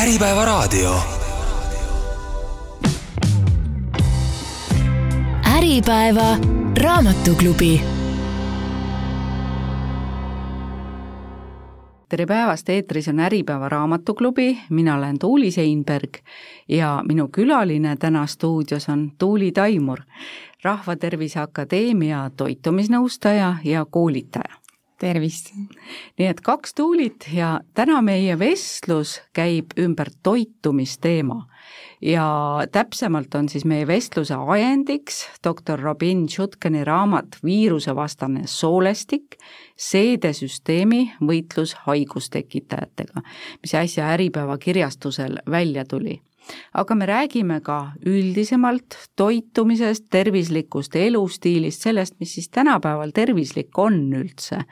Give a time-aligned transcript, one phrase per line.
[0.00, 0.94] Äripäevaraadio.
[5.56, 6.36] Äripäeva
[6.82, 7.80] raamatuklubi.
[12.08, 16.16] tere päevast, eetris on Äripäeva raamatuklubi, mina olen Tuuli Seinberg
[16.68, 20.00] ja minu külaline täna stuudios on Tuuli Taimur,
[20.62, 24.59] Rahvatervise Akadeemia toitumisnõustaja ja koolitaja
[25.00, 25.52] tervist!
[26.18, 31.40] nii et kaks Tuulit ja täna meie vestlus käib ümber toitumisteema
[32.02, 32.26] ja
[32.72, 39.36] täpsemalt on siis meie vestluse ajendiks doktor Robin Schutkeni raamat Viirusevastane soolestik,
[39.76, 43.22] seedesüsteemi võitlus haigustekitajatega,
[43.62, 46.20] mis äsja Äripäeva kirjastusel välja tuli
[46.74, 54.62] aga me räägime ka üldisemalt toitumisest, tervislikust elustiilist, sellest, mis siis tänapäeval tervislik on üldse.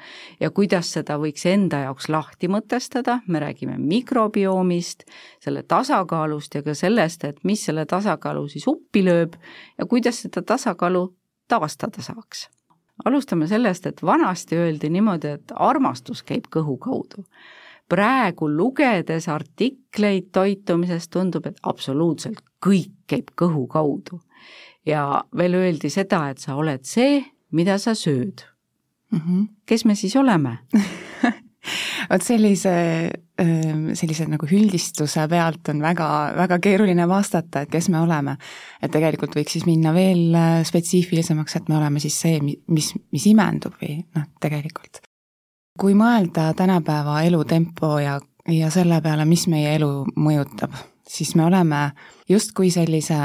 [0.41, 5.05] Ja kuidas seda võiks enda jaoks lahti mõtestada, me räägime mikrobiomist,
[5.45, 9.37] selle tasakaalust ja ka sellest, et mis selle tasakaalu siis uppi lööb
[9.79, 11.09] ja kuidas seda tasakaalu
[11.49, 12.49] taastada saaks.
[13.05, 17.23] Alustame sellest, et vanasti öeldi niimoodi, et armastus käib kõhu kaudu
[17.89, 24.21] praegu lugedes artikleid toitumisest tundub, et absoluutselt kõik käib kõhu kaudu.
[24.87, 28.45] ja veel öeldi seda, et sa oled see, mida sa sööd
[29.13, 29.19] mm.
[29.19, 29.49] -hmm.
[29.67, 30.59] kes me siis oleme
[32.11, 32.75] vot sellise,
[33.41, 38.37] ähm, sellise nagu üldistuse pealt on väga, väga keeruline vastata, et kes me oleme.
[38.83, 43.27] et tegelikult võiks siis minna veel äh, spetsiifilisemaks, et me oleme siis see, mis, mis
[43.27, 45.08] imendub või noh, tegelikult
[45.79, 48.19] kui mõelda tänapäeva elutempo ja,
[48.51, 50.75] ja selle peale, mis meie elu mõjutab,
[51.09, 51.91] siis me oleme
[52.29, 53.19] justkui sellise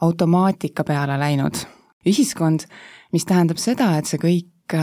[0.00, 1.60] automaatika peale läinud.
[2.06, 2.64] Ühiskond,
[3.12, 4.74] mis tähendab seda, et see kõik,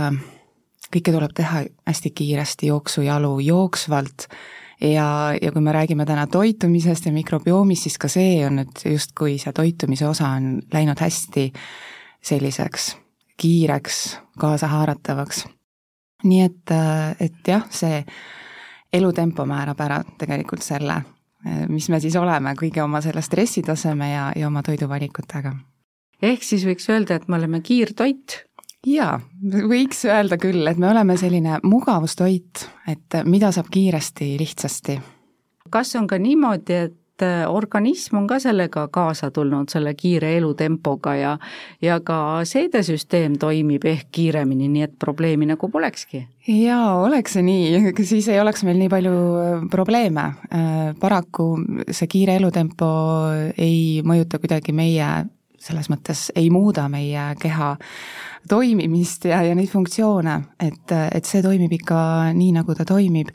[0.93, 4.29] kõike tuleb teha hästi kiiresti, jooksujalu, jooksvalt.
[4.77, 9.39] Ja, ja kui me räägime täna toitumisest ja mikrobiomist, siis ka see on nüüd justkui
[9.41, 11.49] see toitumise osa on läinud hästi
[12.21, 12.91] selliseks
[13.41, 15.47] kiireks, kaasahaaratavaks
[16.23, 18.01] nii et, äh, et jah, see
[18.93, 21.01] elutempo määrab ära tegelikult selle,
[21.45, 25.55] äh, mis me siis oleme kõigi oma selle stressitaseme ja, ja oma toiduvalikutega.
[26.21, 28.43] ehk siis võiks öelda, et me oleme kiirtoit?
[28.87, 34.99] jaa, võiks öelda küll, et me oleme selline mugavustoit, et mida saab kiiresti, lihtsasti.
[35.69, 40.35] kas on ka niimoodi, et et äh, organism on ka sellega kaasa tulnud, selle kiire
[40.37, 41.37] elutempoga ja
[41.81, 46.27] ja ka seedesüsteem toimib ehk kiiremini, nii et probleemi nagu polekski.
[46.47, 50.33] jaa, oleks see nii, siis ei oleks meil nii palju äh, probleeme.
[50.53, 51.55] Äh, paraku
[51.91, 52.87] see kiire elutempo
[53.57, 55.09] ei mõjuta kuidagi meie
[55.57, 57.71] selles mõttes ei muuda meie keha
[58.47, 61.97] toimimist ja, ja neid funktsioone, et, et see toimib ikka
[62.37, 63.33] nii, nagu ta toimib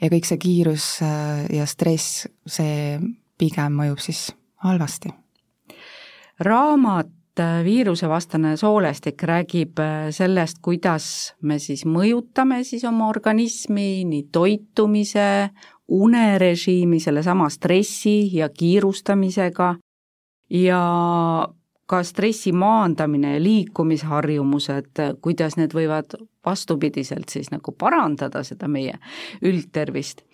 [0.00, 2.94] ja kõik see kiirus ja stress, see
[3.38, 4.28] pigem mõjub siis
[4.64, 5.10] halvasti.
[6.40, 14.28] raamat äh, viirusevastane soolestik räägib äh, sellest, kuidas me siis mõjutame siis oma organismi nii
[14.32, 15.50] toitumise,
[15.88, 19.74] unerežiimi, sellesama stressi ja kiirustamisega
[20.50, 20.82] ja
[21.86, 28.98] ka stressi maandamine ja liikumisharjumused, kuidas need võivad vastupidiselt siis nagu parandada seda meie
[29.44, 30.24] üldtervist.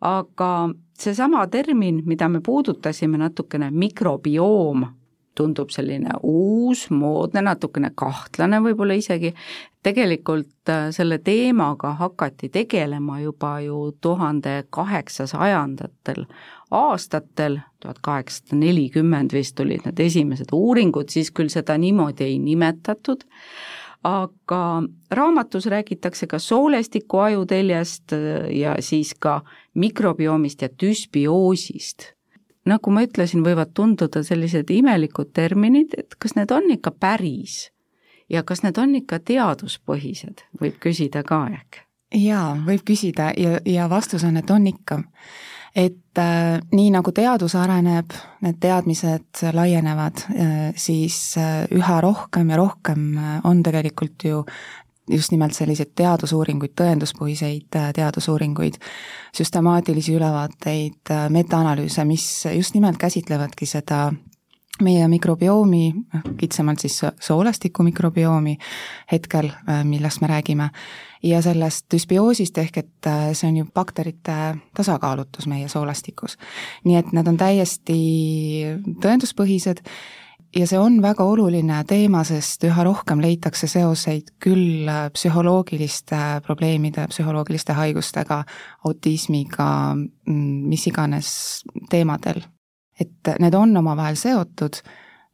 [0.00, 0.68] aga
[0.98, 4.86] seesama termin, mida me puudutasime natukene, mikrobioom,
[5.36, 9.34] tundub selline uus, moodne, natukene kahtlane võib-olla isegi,
[9.84, 16.24] tegelikult äh, selle teemaga hakati tegelema juba ju tuhande kaheksasajandatel
[16.70, 23.22] aastatel, tuhat kaheksasada nelikümmend vist olid need esimesed uuringud, siis küll seda niimoodi ei nimetatud,
[24.06, 29.40] aga raamatus räägitakse ka soolestiku ajuteljest äh, ja siis ka
[29.74, 32.12] mikrobiomist ja düsbioosist.
[32.66, 37.70] nagu ma ütlesin, võivad tunduda sellised imelikud terminid, et kas need on ikka päris
[38.28, 41.82] ja kas need on ikka teaduspõhised, võib küsida ka ehk?
[42.14, 45.02] jaa, võib küsida ja, ja vastus on, et on ikka
[45.76, 52.56] et äh, nii nagu teadus areneb, need teadmised laienevad äh,, siis äh, üha rohkem ja
[52.56, 54.44] rohkem äh, on tegelikult ju
[55.10, 58.78] just nimelt selliseid teadusuuringuid, tõenduspõhiseid äh, teadusuuringuid,
[59.36, 62.26] süstemaatilisi ülevaateid, äh, metaanalüüse, mis
[62.56, 64.08] just nimelt käsitlevadki seda
[64.82, 65.94] meie mikrobiomi,
[66.40, 68.56] kitsamalt siis soolastiku mikrobiomi
[69.12, 70.70] hetkel, äh, millest me räägime,
[71.22, 74.36] ja sellest düsbioosist ehk et äh, see on ju bakterite
[74.76, 76.36] tasakaalutus meie soolastikus.
[76.84, 77.98] nii et need on täiesti
[79.02, 79.82] tõenduspõhised
[80.56, 87.06] ja see on väga oluline teema, sest üha rohkem leitakse seoseid küll äh, psühholoogiliste probleemide,
[87.12, 88.42] psühholoogiliste haigustega,
[88.84, 91.30] autismiga, mm, mis iganes
[91.90, 92.44] teemadel.
[93.00, 94.80] Et need on omavahel seotud,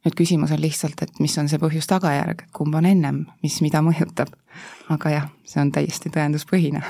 [0.03, 3.81] nüüd küsimus on lihtsalt, et mis on see põhjus-tagajärg, et kumb on ennem, mis mida
[3.85, 4.33] mõjutab.
[4.93, 6.83] aga jah, see on täiesti tõenduspõhine.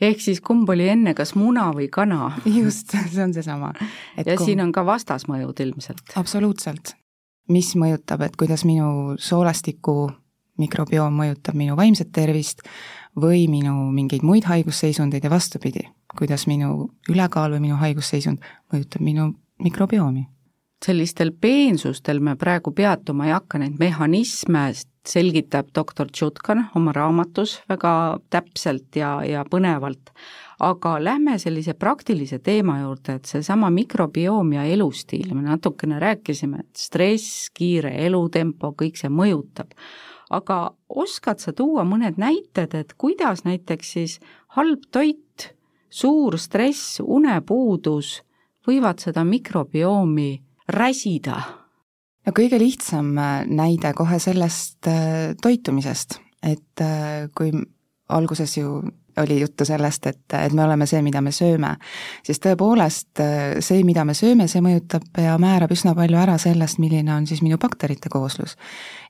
[0.00, 2.36] ehk siis kumb oli enne, kas muna või kana?
[2.46, 3.74] just, see on seesama.
[4.16, 4.46] ja kumb...
[4.46, 6.02] siin on ka vastasmõjud ilmselt?
[6.16, 6.94] absoluutselt,
[7.48, 10.10] mis mõjutab, et kuidas minu soolastiku
[10.60, 12.62] mikrobioom mõjutab minu vaimset tervist
[13.18, 15.86] või minu mingeid muid haigusseisundeid ja vastupidi,
[16.18, 19.32] kuidas minu ülekaal või minu haigusseisund mõjutab minu
[19.62, 20.26] mikrobiomi.
[20.86, 24.62] sellistel peensustel me praegu peatuma ei hakka, neid mehhanisme
[25.06, 27.92] selgitab doktor Tšutkan oma raamatus väga
[28.32, 30.12] täpselt ja, ja põnevalt,
[30.60, 36.80] aga lähme sellise praktilise teema juurde, et seesama mikrobiom ja elustiil, me natukene rääkisime, et
[36.80, 39.76] stress, kiire elutempo, kõik see mõjutab.
[40.30, 44.20] aga oskad sa tuua mõned näited, et kuidas näiteks siis
[44.56, 45.50] halb toit,
[45.90, 48.20] suur stress, unepuudus
[48.66, 50.34] võivad seda mikrobiomi
[50.68, 51.40] räsida?
[52.26, 57.52] no kõige lihtsam äh, näide kohe sellest äh, toitumisest, et äh, kui
[58.10, 58.80] alguses ju
[59.20, 61.72] oli juttu sellest, et, et me oleme see, mida me sööme,
[62.24, 63.20] siis tõepoolest
[63.60, 67.42] see, mida me sööme, see mõjutab ja määrab üsna palju ära sellest, milline on siis
[67.42, 68.54] minu bakterite kooslus.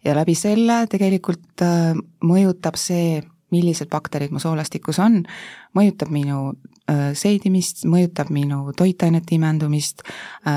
[0.04, 1.62] ja läbi selle tegelikult
[2.26, 3.20] mõjutab see,
[3.52, 5.20] millised bakterid mu soolastikus on,
[5.76, 6.54] mõjutab minu
[7.14, 10.02] seedimist, mõjutab minu toitainete imendumist,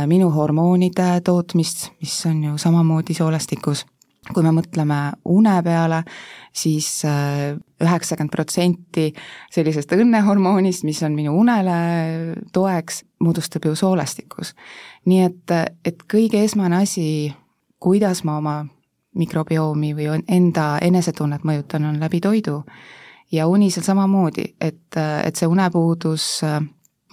[0.09, 3.85] minu hormoonide tootmist, mis on ju samamoodi soolastikus
[4.31, 4.97] kui me mõtleme
[5.33, 6.03] une peale
[6.53, 7.03] siis, siis
[7.83, 9.09] üheksakümmend protsenti
[9.51, 11.75] sellisest õnnehormoonist, mis on minu unele
[12.55, 14.53] toeks, moodustab ju soolastikus.
[15.05, 15.55] nii et,
[15.85, 17.33] et kõige esmane asi,
[17.79, 18.57] kuidas ma oma
[19.19, 22.63] mikrobiomi või enda enesetunnet mõjutan, on läbi toidu.
[23.33, 26.27] Ja uni seal samamoodi, et, et see unepuudus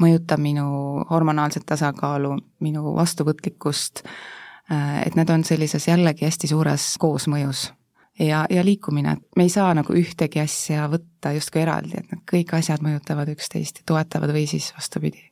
[0.00, 0.67] mõjutab minu
[1.11, 4.05] hormonaalset tasakaalu, minu vastuvõtlikkust
[4.70, 7.64] Äh, et need on sellises jällegi hästi suures koosmõjus
[8.22, 12.23] ja, ja liikumine, et me ei saa nagu ühtegi asja võtta justkui eraldi, et need
[12.31, 15.25] kõik asjad mõjutavad üksteist ja toetavad või siis vastupidi.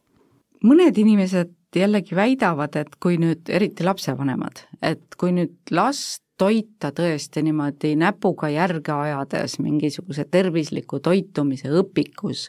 [0.67, 7.43] mõned inimesed jällegi väidavad, et kui nüüd, eriti lapsevanemad, et kui nüüd last toita tõesti
[7.43, 12.49] niimoodi näpuga järge ajades mingisuguse tervisliku toitumise õpikus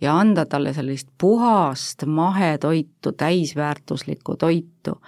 [0.00, 5.00] ja anda talle sellist puhast mahetoitu, täisväärtuslikku toitu,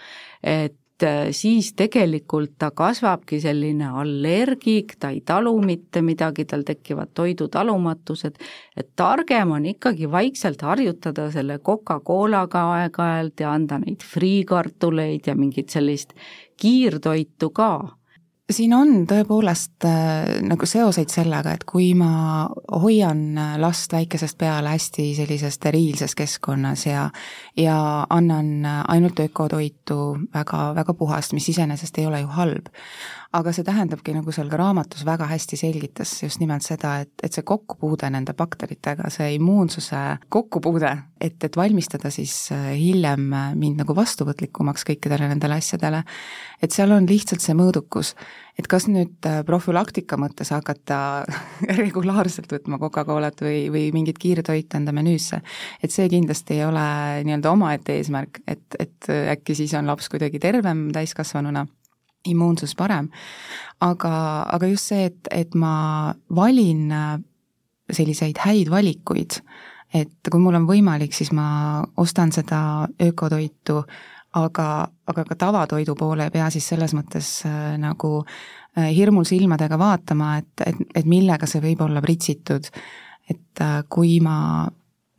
[0.42, 7.12] et Äh, siis tegelikult ta kasvabki selline allergik, ta ei talu mitte midagi, tal tekivad
[7.14, 8.40] toidutalumatused,
[8.76, 15.70] et targem on ikkagi vaikselt harjutada selle Coca-Colaga aeg-ajalt ja anda neid friikartuleid ja mingit
[15.70, 16.16] sellist
[16.58, 17.70] kiirtoitu ka
[18.50, 22.48] siin on tõepoolest äh, nagu seoseid sellega, et kui ma
[22.82, 27.08] hoian last väikesest peale hästi sellises steriilses keskkonnas ja
[27.56, 27.78] ja
[28.10, 30.00] annan ainult ökotoitu,
[30.34, 32.72] väga, väga puhast, mis iseenesest ei ole ju halb,
[33.36, 37.34] aga see tähendabki, nagu seal ka raamatus väga hästi selgitas, just nimelt seda, et, et
[37.34, 40.00] see kokkupuude nende bakteritega, see immuunsuse
[40.32, 43.28] kokkupuude, et, et valmistada siis äh, hiljem
[43.58, 46.00] mind nagu vastuvõtlikumaks kõikidele nendele asjadele,
[46.64, 48.14] et seal on lihtsalt see mõõdukus,
[48.56, 51.28] et kas nüüd äh, profülaktika mõttes hakata
[51.82, 55.42] regulaarselt võtma Coca-Colat või, või mingit kiirtoitu enda menüüsse,
[55.84, 56.88] et see kindlasti ei ole
[57.28, 61.68] nii-öelda omaette eesmärk, et, et äkki siis on laps kuidagi tervem täiskasvanuna
[62.32, 63.10] immuunsus parem.
[63.80, 64.12] aga,
[64.52, 67.18] aga just see, et, et ma valin äh,
[67.92, 69.38] selliseid häid valikuid,
[69.94, 73.78] et kui mul on võimalik, siis ma ostan seda ökotoitu,
[74.38, 74.68] aga,
[75.06, 80.36] aga ka tavatoidu poole ei pea siis selles mõttes äh, nagu äh, hirmul silmadega vaatama,
[80.42, 82.66] et, et, et millega see võib olla pritsitud.
[83.28, 83.60] et
[83.92, 84.66] kui ma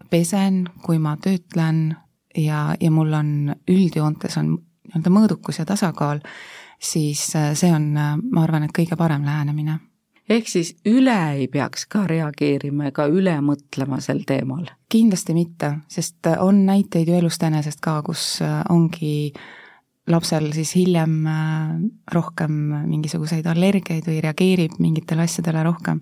[0.09, 1.91] pesen, kui ma töötlen
[2.37, 3.29] ja, ja mul on
[3.69, 4.55] üldjoontes on
[4.89, 6.21] nii-öelda mõõdukus ja tasakaal,
[6.79, 9.79] siis äh, see on, äh, ma arvan, et kõige parem lähenemine.
[10.29, 14.65] ehk siis üle ei peaks ka reageerima ega üle mõtlema sel teemal?
[14.89, 19.33] kindlasti mitte, sest äh, on näiteid ju elust enesest ka, kus ongi
[20.09, 21.21] lapsel siis hiljem
[22.11, 22.51] rohkem
[22.89, 26.01] mingisuguseid allergiaid või reageerib mingitele asjadele rohkem.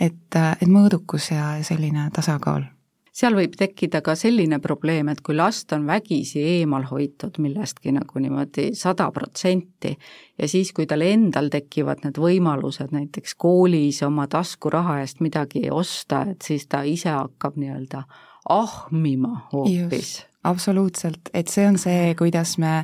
[0.00, 2.66] et, et mõõdukus ja selline tasakaal
[3.12, 8.22] seal võib tekkida ka selline probleem, et kui last on vägisi eemal hoitud millestki nagu
[8.24, 9.92] niimoodi sada protsenti
[10.38, 16.24] ja siis, kui tal endal tekivad need võimalused näiteks koolis oma taskuraha eest midagi osta,
[16.32, 18.04] et siis ta ise hakkab nii-öelda
[18.48, 20.22] ahmima hoopis.
[20.44, 22.82] absoluutselt, et see on see, kuidas me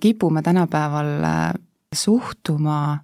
[0.00, 1.54] kipume tänapäeval äh,
[1.94, 2.98] suhtuma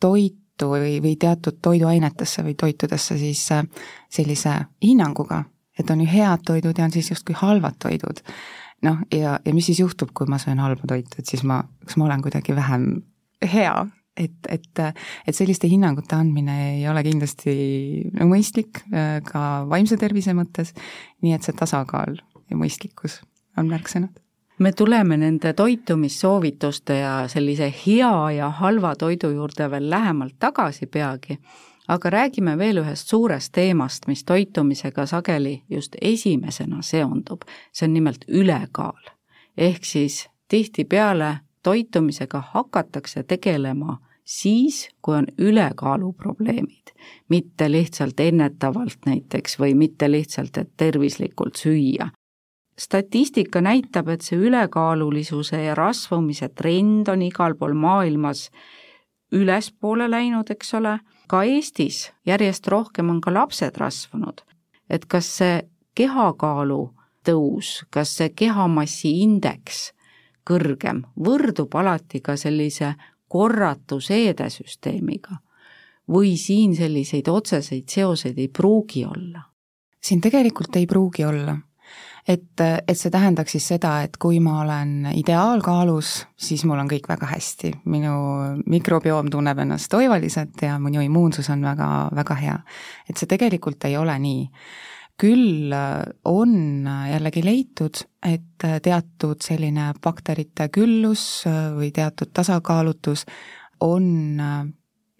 [0.00, 3.64] toitu või, või teatud toiduainetesse või toitudesse siis äh,
[4.08, 5.44] sellise hinnanguga,
[5.78, 8.22] et on ju head toidud ja on siis justkui halvad toidud.
[8.82, 11.96] noh, ja, ja mis siis juhtub, kui ma söön halba toitu, et siis ma, kas
[11.98, 12.84] ma olen kuidagi vähem
[13.42, 13.74] hea,
[14.18, 14.80] et, et,
[15.26, 17.54] et selliste hinnangute andmine ei ole kindlasti
[18.14, 20.74] no, mõistlik äh, ka vaimse tervise mõttes,
[21.22, 23.20] nii et see tasakaal ja mõistlikkus
[23.58, 24.14] on märksõnad.
[24.58, 31.38] Me tuleme nende toitumissoovituste ja sellise hea ja halva toidu juurde veel lähemalt tagasi peagi,
[31.88, 38.24] aga räägime veel ühest suurest teemast, mis toitumisega sageli just esimesena seondub, see on nimelt
[38.28, 39.14] ülekaal.
[39.56, 46.92] ehk siis tihtipeale toitumisega hakatakse tegelema siis, kui on ülekaaluprobleemid,
[47.28, 52.10] mitte lihtsalt ennetavalt näiteks või mitte lihtsalt, et tervislikult süüa,
[52.78, 58.48] statistika näitab, et see ülekaalulisuse ja rasvumise trend on igal pool maailmas
[59.32, 64.40] ülespoole läinud, eks ole, ka Eestis järjest rohkem on ka lapsed rasvunud.
[64.90, 65.62] et kas see
[65.94, 66.94] kehakaalu
[67.24, 69.92] tõus, kas see kehamassi indeks
[70.48, 72.94] kõrgem võrdub alati ka sellise
[73.28, 75.36] korratu seedesüsteemiga
[76.08, 79.42] või siin selliseid otseseid seoseid ei pruugi olla?
[80.00, 81.58] siin tegelikult ei pruugi olla
[82.28, 87.08] et, et see tähendaks siis seda, et kui ma olen ideaalkaalus, siis mul on kõik
[87.08, 88.14] väga hästi, minu
[88.68, 92.58] mikrobioom tunneb ennast oivaliselt ja minu immuunsus on väga, väga hea.
[93.08, 94.46] et see tegelikult ei ole nii.
[95.18, 95.72] küll
[96.30, 96.52] on
[97.10, 101.42] jällegi leitud, et teatud selline bakterite küllus
[101.74, 103.24] või teatud tasakaalutus
[103.80, 104.12] on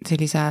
[0.07, 0.43] sellise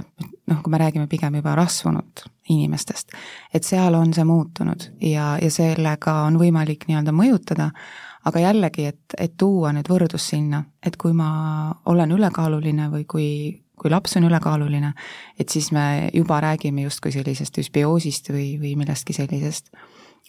[0.48, 3.14] noh, kui me räägime pigem juba rasvunud inimestest,
[3.54, 7.70] et seal on see muutunud ja, ja sellega on võimalik nii-öelda mõjutada,
[8.28, 11.30] aga jällegi, et, et tuua nüüd võrdlus sinna, et kui ma
[11.88, 13.30] olen ülekaaluline või kui,
[13.80, 14.94] kui laps on ülekaaluline,
[15.40, 19.72] et siis me juba räägime justkui sellisest düsbioosist või, või millestki sellisest.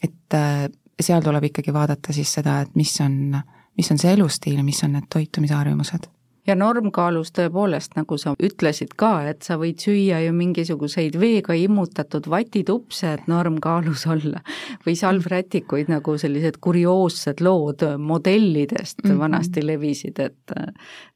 [0.03, 0.69] et äh,
[1.01, 3.35] seal tuleb ikkagi vaadata siis seda, et mis on,
[3.79, 6.07] mis on see elustiil mis on need toitumisharjumused
[6.49, 12.29] ja normkaalus tõepoolest, nagu sa ütlesid ka, et sa võid süüa ju mingisuguseid veega immutatud
[12.31, 14.41] vatitupse, et normkaalus olla,
[14.87, 19.19] või salvrätikuid, nagu sellised kurioossed lood modellidest mm -hmm.
[19.19, 20.57] vanasti levisid, et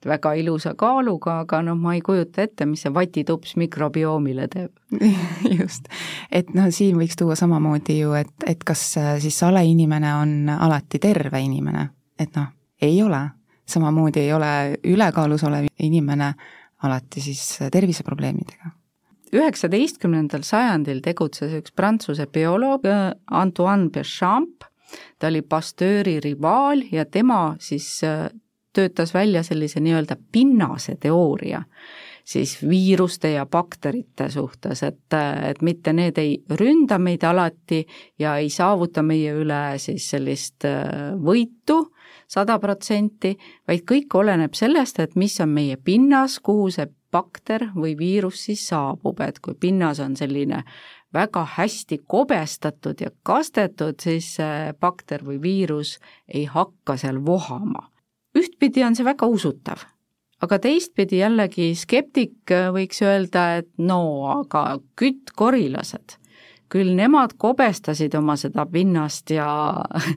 [0.06, 4.72] väga ilusa kaaluga, aga noh, ma ei kujuta ette, mis see vatitups mikrobioomile teeb.
[5.58, 5.88] Just,
[6.30, 10.98] et noh, siin võiks tuua samamoodi ju, et, et kas siis sale inimene on alati
[10.98, 13.30] terve inimene, et noh, ei ole
[13.72, 14.52] samamoodi ei ole
[14.84, 16.32] ülekaalus olev inimene
[16.82, 18.72] alati siis terviseprobleemidega.
[19.32, 22.84] üheksateistkümnendal sajandil tegutses üks prantsuse bioloog
[23.30, 24.66] Antoine Béchamp,
[25.18, 28.28] ta oli Pasteuri rivaal ja tema siis äh,
[28.72, 31.62] töötas välja sellise nii-öelda pinnase teooria
[32.24, 35.14] siis viiruste ja bakterite suhtes, et,
[35.48, 37.82] et mitte need ei ründa meid alati
[38.18, 41.80] ja ei saavuta meie üle siis sellist äh, võitu,
[42.32, 43.36] sada protsenti,
[43.68, 48.64] vaid kõik oleneb sellest, et mis on meie pinnas, kuhu see bakter või viirus siis
[48.70, 50.62] saabub, et kui pinnas on selline
[51.12, 55.98] väga hästi kobestatud ja kastetud, siis see bakter või viirus
[56.28, 57.90] ei hakka seal vohama.
[58.38, 59.84] ühtpidi on see väga usutav,
[60.40, 66.16] aga teistpidi jällegi skeptik võiks öelda, et no aga küttkorilased
[66.72, 69.46] küll nemad kobestasid oma seda pinnast ja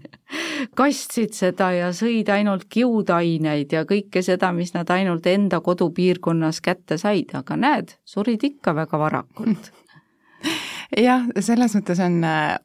[0.80, 7.00] kastsid seda ja sõid ainult kiudaineid ja kõike seda, mis nad ainult enda kodupiirkonnas kätte
[7.02, 9.72] said, aga näed, surid ikka väga varakult
[11.08, 12.20] jah, selles mõttes on,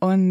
[0.05, 0.25] on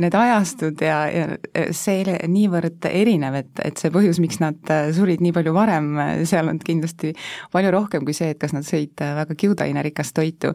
[0.00, 5.34] need ajastud ja, ja see niivõrd erinev, et, et see põhjus, miks nad surid nii
[5.34, 5.90] palju varem,
[6.28, 7.14] seal on kindlasti
[7.54, 10.54] palju rohkem kui see, et kas nad sõid väga kiudainerikast toitu.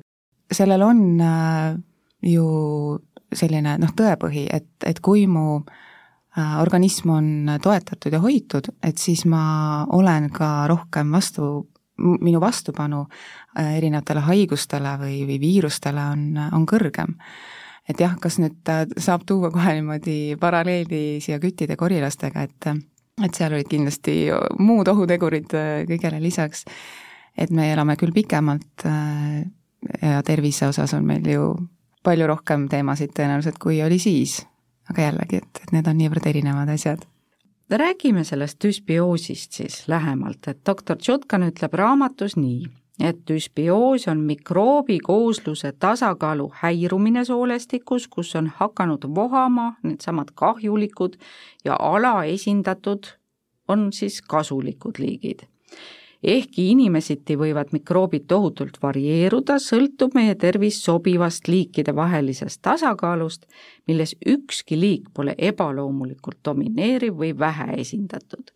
[0.54, 1.06] sellel on
[2.26, 2.46] ju
[3.36, 7.30] selline noh, tõepõhi, et, et kui mu äh, organism on
[7.62, 14.98] toetatud ja hoitud, et siis ma olen ka rohkem vastu, minu vastupanu äh, erinevatele haigustele
[15.02, 17.18] või, või viirustele on, on kõrgem.
[17.90, 22.72] et jah, kas nüüd äh, saab tuua kohe niimoodi paralleeli siia küttide korilastega, et
[23.20, 24.30] et seal olid kindlasti
[24.64, 25.52] muud ohutegurid
[25.90, 26.62] kõigele lisaks,
[27.36, 31.50] et me elame küll pikemalt ja tervise osas on meil ju
[32.04, 34.46] palju rohkem teemasid tõenäoliselt, kui oli siis.
[34.90, 37.06] aga jällegi, et, et need on niivõrd erinevad asjad.
[37.70, 42.66] räägime sellest düsbioosist siis lähemalt, et doktor Tšutkan ütleb raamatus nii,
[43.00, 51.16] et düsbioos on mikroobikoosluse tasakaalu häirumine soolestikus, kus on hakanud vohama needsamad kahjulikud
[51.66, 53.14] ja alaesindatud
[53.68, 55.48] on siis kasulikud liigid
[56.24, 63.46] ehkki inimesiti võivad mikroobid tohutult varieeruda, sõltub meie tervis sobivast liikide vahelisest tasakaalust,
[63.88, 68.52] milles ükski liik pole ebaloomulikult domineeriv või väheesindatud.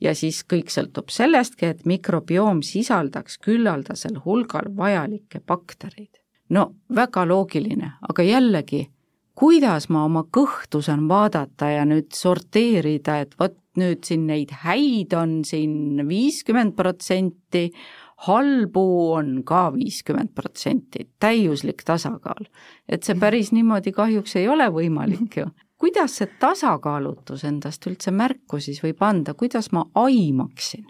[0.00, 6.18] ja siis kõik sõltub sellestki, et mikrobioom sisaldaks küllaldasel hulgal vajalikke baktereid.
[6.48, 8.90] no väga loogiline, aga jällegi,
[9.34, 15.16] kuidas ma oma kõhtu saan vaadata ja nüüd sorteerida, et vot nüüd siin neid häid
[15.16, 17.70] on siin viiskümmend protsenti,
[18.26, 18.84] halbu
[19.14, 22.46] on ka viiskümmend protsenti, täiuslik tasakaal.
[22.88, 25.48] et see päris niimoodi kahjuks ei ole võimalik ju.
[25.80, 30.86] kuidas see tasakaalutus endast üldse märku siis võib anda, kuidas ma aimaksin?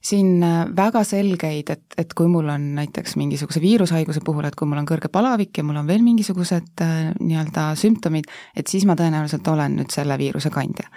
[0.00, 4.68] siin äh, väga selgeid, et, et kui mul on näiteks mingisuguse viirushaiguse puhul, et kui
[4.68, 8.96] mul on kõrge palavik ja mul on veel mingisugused äh, nii-öelda sümptomid, et siis ma
[8.96, 10.88] tõenäoliselt olen nüüd selle viiruse kandja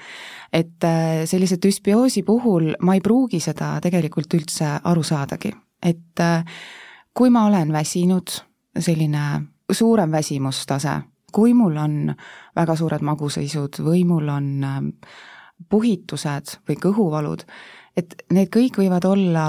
[0.54, 6.46] et äh, sellise düsbioosi puhul ma ei pruugi seda tegelikult üldse aru saadagi, et äh,
[7.14, 8.38] kui ma olen väsinud,
[8.80, 9.26] selline
[9.72, 11.00] suurem väsimustase,
[11.34, 12.14] kui mul on
[12.56, 14.82] väga suured maguseisud või mul on äh,
[15.70, 17.46] puhitused või kõhuvalud,
[17.98, 19.46] et need kõik võivad olla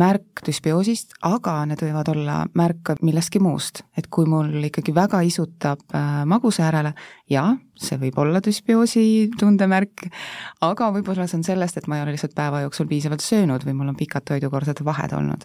[0.00, 3.82] märk düsbioosist, aga need võivad olla märk millestki muust.
[3.96, 6.94] et kui mul ikkagi väga isutab äh, maguse järele,
[7.30, 9.04] jaa, see võib olla düsbioosi
[9.38, 10.06] tundemärk,
[10.64, 13.76] aga võib-olla see on sellest, et ma ei ole lihtsalt päeva jooksul piisavalt söönud või
[13.76, 15.44] mul on pikad toidukordade vahed olnud.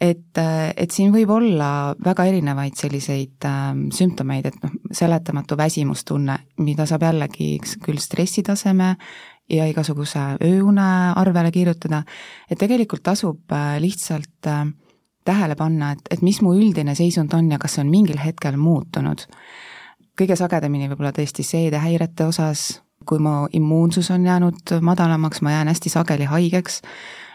[0.00, 6.38] et, äh, et siin võib olla väga erinevaid selliseid äh, sümptomeid, et noh, seletamatu väsimustunne,
[6.64, 8.96] mida saab jällegi küll stressitaseme
[9.50, 12.02] ja igasuguse ööune arvele kirjutada,
[12.50, 14.66] et tegelikult tasub äh, lihtsalt äh,
[15.24, 18.56] tähele panna, et, et mis mu üldine seisund on ja kas see on mingil hetkel
[18.56, 19.26] muutunud.
[20.20, 25.88] kõige sagedamini võib-olla tõesti seedehäirete osas, kui mu immuunsus on jäänud madalamaks, ma jään hästi
[25.88, 26.82] sageli haigeks,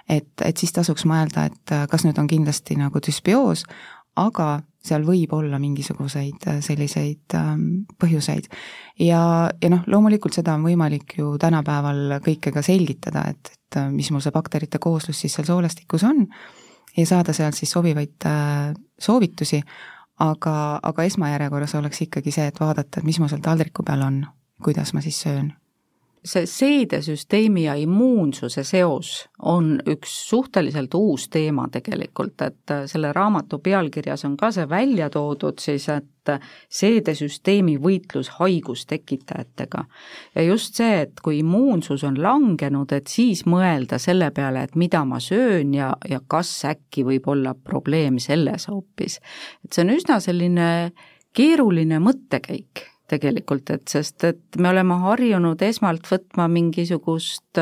[0.09, 3.65] et, et siis tasuks mõelda, et äh, kas nüüd on kindlasti nagu düsbioos,
[4.15, 8.49] aga seal võib olla mingisuguseid äh, selliseid ähm, põhjuseid.
[8.99, 9.21] ja,
[9.61, 14.11] ja noh, loomulikult seda on võimalik ju tänapäeval kõike ka selgitada, et, et äh, mis
[14.11, 16.25] mul see bakterite kooslus siis seal soolestikus on
[16.95, 19.61] ja saada sealt siis sobivaid äh, soovitusi,
[20.23, 24.23] aga, aga esmajärjekorras oleks ikkagi see, et vaadata, et mis mul seal taldriku peal on,
[24.63, 25.53] kuidas ma siis söön
[26.25, 29.11] see seedesüsteemi ja immuunsuse seos
[29.45, 35.61] on üks suhteliselt uus teema tegelikult, et selle raamatu pealkirjas on ka see välja toodud
[35.61, 36.33] siis, et
[36.73, 39.83] seedesüsteemi võitlus haigustekitajatega.
[40.35, 45.03] ja just see, et kui immuunsus on langenud, et siis mõelda selle peale, et mida
[45.05, 49.19] ma söön ja, ja kas äkki võib olla probleem selles hoopis.
[49.65, 50.69] et see on üsna selline
[51.35, 57.61] keeruline mõttekäik tegelikult, et sest et me oleme harjunud esmalt võtma mingisugust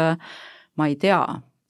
[0.77, 1.21] ma ei tea,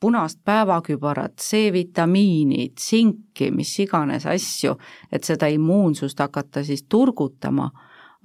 [0.03, 4.75] punast päevakübarat, C-vitamiini, tsinki, mis iganes asju,
[5.11, 7.69] et seda immuunsust hakata siis turgutama,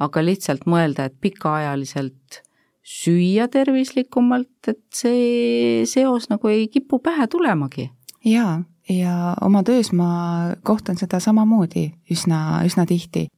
[0.02, 2.40] aga lihtsalt mõelda, et pikaajaliselt
[2.88, 7.90] süüa tervislikumalt, et see seos nagu ei kipu pähe tulemagi.
[8.24, 13.28] jaa, ja oma töös ma kohtan seda samamoodi üsna, üsna tihti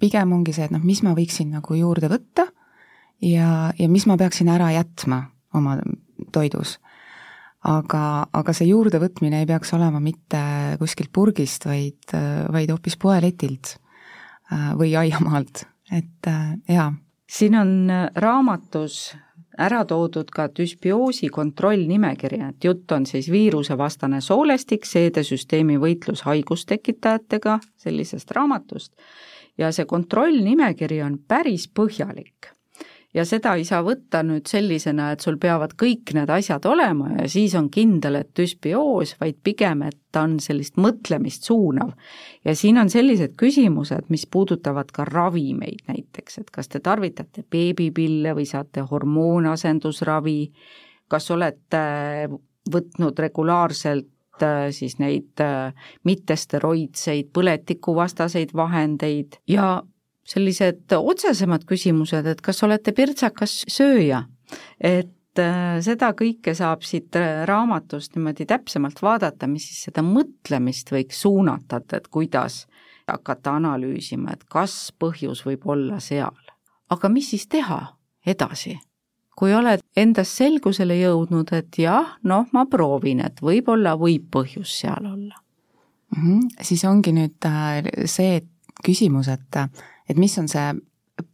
[0.00, 2.46] pigem ongi see, et noh, mis ma võiksin nagu juurde võtta
[3.24, 5.22] ja, ja mis ma peaksin ära jätma
[5.56, 5.78] oma
[6.32, 6.78] toidus.
[7.66, 10.40] aga, aga see juurdevõtmine ei peaks olema mitte
[10.78, 12.12] kuskilt purgist, vaid,
[12.52, 13.76] vaid hoopis poeletilt
[14.52, 16.92] äh, või aiamaalt, et äh, jaa.
[17.26, 17.72] siin on
[18.14, 19.16] raamatus
[19.58, 28.30] ära toodud ka düsbioosi kontrollnimekiri, et jutt on siis viirusevastane soolestik, seedesüsteemi võitlus haigustekitajatega, sellisest
[28.36, 28.92] raamatust
[29.58, 32.52] ja see kontrollnimekiri on päris põhjalik.
[33.16, 37.28] Ja seda ei saa võtta nüüd sellisena, et sul peavad kõik need asjad olema ja
[37.32, 41.94] siis on kindel, et düsbioos, vaid pigem, et ta on sellist mõtlemist suunav.
[42.44, 48.34] ja siin on sellised küsimused, mis puudutavad ka ravimeid näiteks, et kas te tarvitate beebipille
[48.36, 50.40] või saate hormoonasendusravi,
[51.08, 51.86] kas olete
[52.70, 55.72] võtnud regulaarselt Äh, siis neid äh,
[56.04, 59.82] mittesteroidseid põletikuvastaseid vahendeid ja
[60.26, 64.24] sellised otsesemad küsimused, et kas olete pirtsakas sööja,
[64.80, 67.16] et äh, seda kõike saab siit
[67.48, 72.64] raamatust niimoodi täpsemalt vaadata, mis siis seda mõtlemist võiks suunata, et kuidas
[73.06, 76.34] hakata analüüsima, et kas põhjus võib olla seal.
[76.90, 77.80] aga mis siis teha
[78.26, 78.78] edasi?
[79.36, 85.04] kui oled endas selgusele jõudnud, et jah, noh, ma proovin, et võib-olla võib põhjus seal
[85.04, 85.36] olla
[86.16, 86.22] mm.
[86.22, 86.40] -hmm.
[86.62, 88.40] siis ongi nüüd äh, see
[88.84, 89.60] küsimus, et,
[90.08, 90.66] et mis on see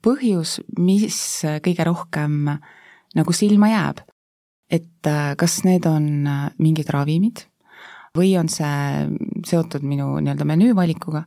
[0.04, 1.18] põhjus, mis
[1.64, 2.56] kõige rohkem
[3.18, 4.02] nagu silma jääb.
[4.72, 7.42] et äh, kas need on äh, mingid ravimid
[8.16, 9.08] või on see
[9.44, 11.24] seotud minu nii-öelda menüüvalikuga,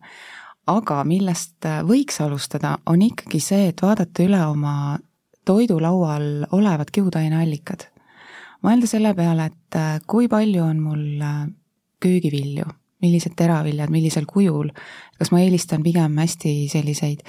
[0.70, 4.98] aga millest võiks alustada, on ikkagi see, et vaadata üle oma
[5.46, 7.88] toidulaual olevad kiudaineallikad.
[8.66, 11.06] mõelda selle peale, et kui palju on mul
[12.02, 12.66] köögivilju,
[13.06, 14.72] millised teraviljad, millisel kujul,
[15.20, 17.22] kas ma eelistan pigem hästi selliseid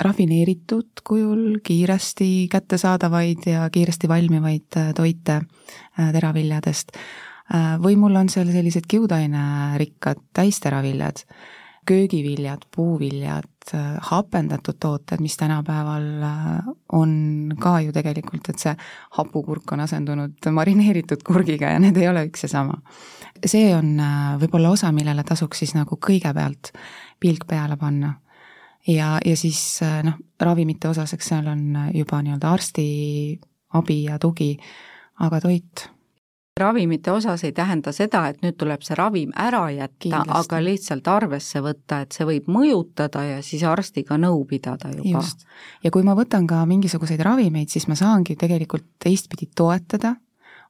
[0.00, 5.42] rafineeritud kujul, kiiresti kättesaadavaid ja kiiresti valmivaid toite
[5.96, 6.96] teraviljadest?
[7.50, 11.24] Äh, või mul on seal sellised kiudainerikkad täisteraviljad,
[11.86, 18.74] köögiviljad, puuviljad, äh, hapendatud tooted, mis tänapäeval äh, on ka ju tegelikult, et see
[19.18, 22.80] hapukurk on asendunud marineeritud kurgiga ja need ei ole üks ja sama.
[23.46, 23.94] see on
[24.40, 26.72] võib-olla osa, millele tasuks siis nagu kõigepealt
[27.20, 28.14] pilk peale panna.
[28.86, 31.64] ja, ja siis noh, ravimite osas, eks seal on
[31.94, 32.84] juba nii-öelda arsti
[33.74, 34.56] abi ja tugi,
[35.20, 35.88] aga toit
[36.60, 41.62] ravimite osas ei tähenda seda, et nüüd tuleb see ravim ära jätta, aga lihtsalt arvesse
[41.64, 45.22] võtta, et see võib mõjutada ja siis arstiga nõu pidada juba.
[45.84, 50.16] ja kui ma võtan ka mingisuguseid ravimeid, siis ma saangi tegelikult teistpidi toetada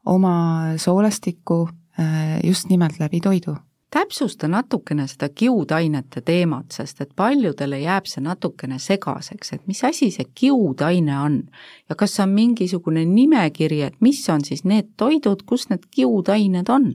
[0.06, 1.66] oma soolestikku
[1.98, 3.56] äh, just nimelt läbi toidu
[3.90, 10.10] täpsusta natukene seda kiudainete teemat, sest et paljudele jääb see natukene segaseks, et mis asi
[10.14, 11.42] see kiudaine on
[11.88, 16.92] ja kas on mingisugune nimekiri, et mis on siis need toidud, kus need kiudained on?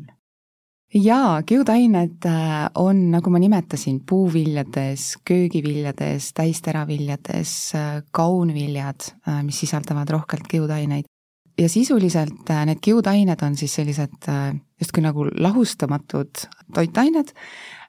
[0.95, 10.13] jaa, kiudained äh, on, nagu ma nimetasin, puuviljades, köögiviljades, täisteraviljades, äh, kaunviljad, äh, mis sisaldavad
[10.15, 11.09] rohkelt kiudaineid
[11.57, 17.31] ja sisuliselt äh, need kiudained on siis sellised äh, justkui nagu lahustamatud toitained,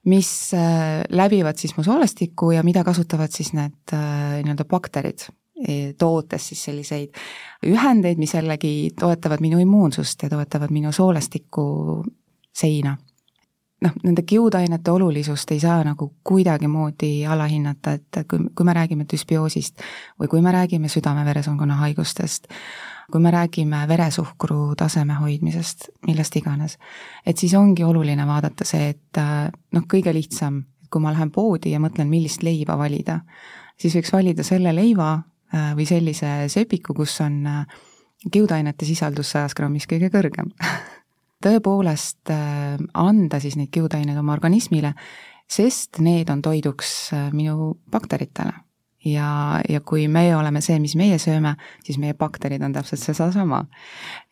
[0.04, 5.26] mis äh, läbivad siis mu soolestikku ja mida kasutavad siis need nii-öelda bakterid,
[5.68, 7.18] e, tootes siis selliseid
[7.66, 11.66] ühendeid, mis jällegi toetavad minu immuunsust ja toetavad minu soolestiku
[12.54, 12.96] seina.
[13.82, 19.82] noh, nende kiudainete olulisust ei saa nagu kuidagimoodi alahinnata, et kui, kui me räägime düsbioosist
[20.20, 22.48] või kui me räägime südame-veresoonkonna haigustest,
[23.12, 26.78] kui me räägime veresuhkru taseme hoidmisest, millest iganes,
[27.26, 31.74] et siis ongi oluline vaadata see, et äh, noh, kõige lihtsam, kui ma lähen poodi
[31.74, 33.20] ja mõtlen, millist leiba valida,
[33.78, 37.80] siis võiks valida selle leiva äh, või sellise sööpiku, kus on äh,
[38.32, 40.50] kiudainete sisaldus sajas grammis kõige kõrgem.
[41.46, 42.30] Tõepoolest
[42.96, 44.94] anda siis neid kiudaineid oma organismile,
[45.46, 48.65] sest need on toiduks minu bakteritele
[49.06, 53.64] ja, ja kui meie oleme see, mis meie sööme, siis meie bakterid on täpselt sedasama.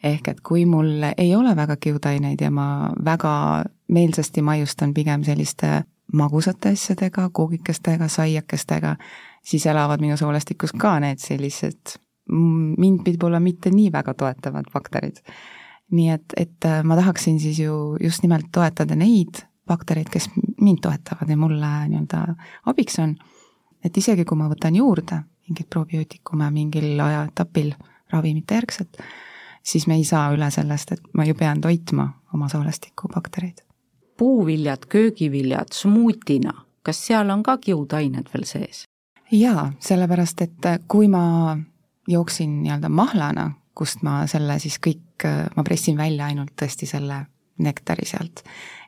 [0.03, 5.85] ehk et kui mul ei ole väga kiudaineid ja ma väga meelsasti maiustan pigem selliste
[6.13, 8.97] magusate asjadega, koogikestega, saiakestega,
[9.43, 11.99] siis elavad minu soolestikus ka need sellised
[12.31, 15.21] mind võib-olla mitte nii väga toetavad bakterid.
[15.93, 20.81] nii et, et äh, ma tahaksin siis ju just nimelt toetada neid baktereid, kes mind
[20.83, 22.23] toetavad ja mulle nii-öelda
[22.67, 23.15] abiks on
[23.85, 27.75] et isegi kui ma võtan juurde mingeid probiootikume mingil ajaetapil
[28.13, 28.97] ravimite järgselt,
[29.63, 33.61] siis me ei saa üle sellest, et ma ju pean toitma oma soolestikubaktereid.
[34.17, 38.85] puuviljad, köögiviljad smuutina, kas seal on ka kiudained veel sees?
[39.33, 41.57] jaa, sellepärast et kui ma
[42.09, 47.25] jooksin nii-öelda mahlana, kust ma selle siis kõik, ma pressin välja ainult tõesti selle
[47.59, 48.45] nektari sealt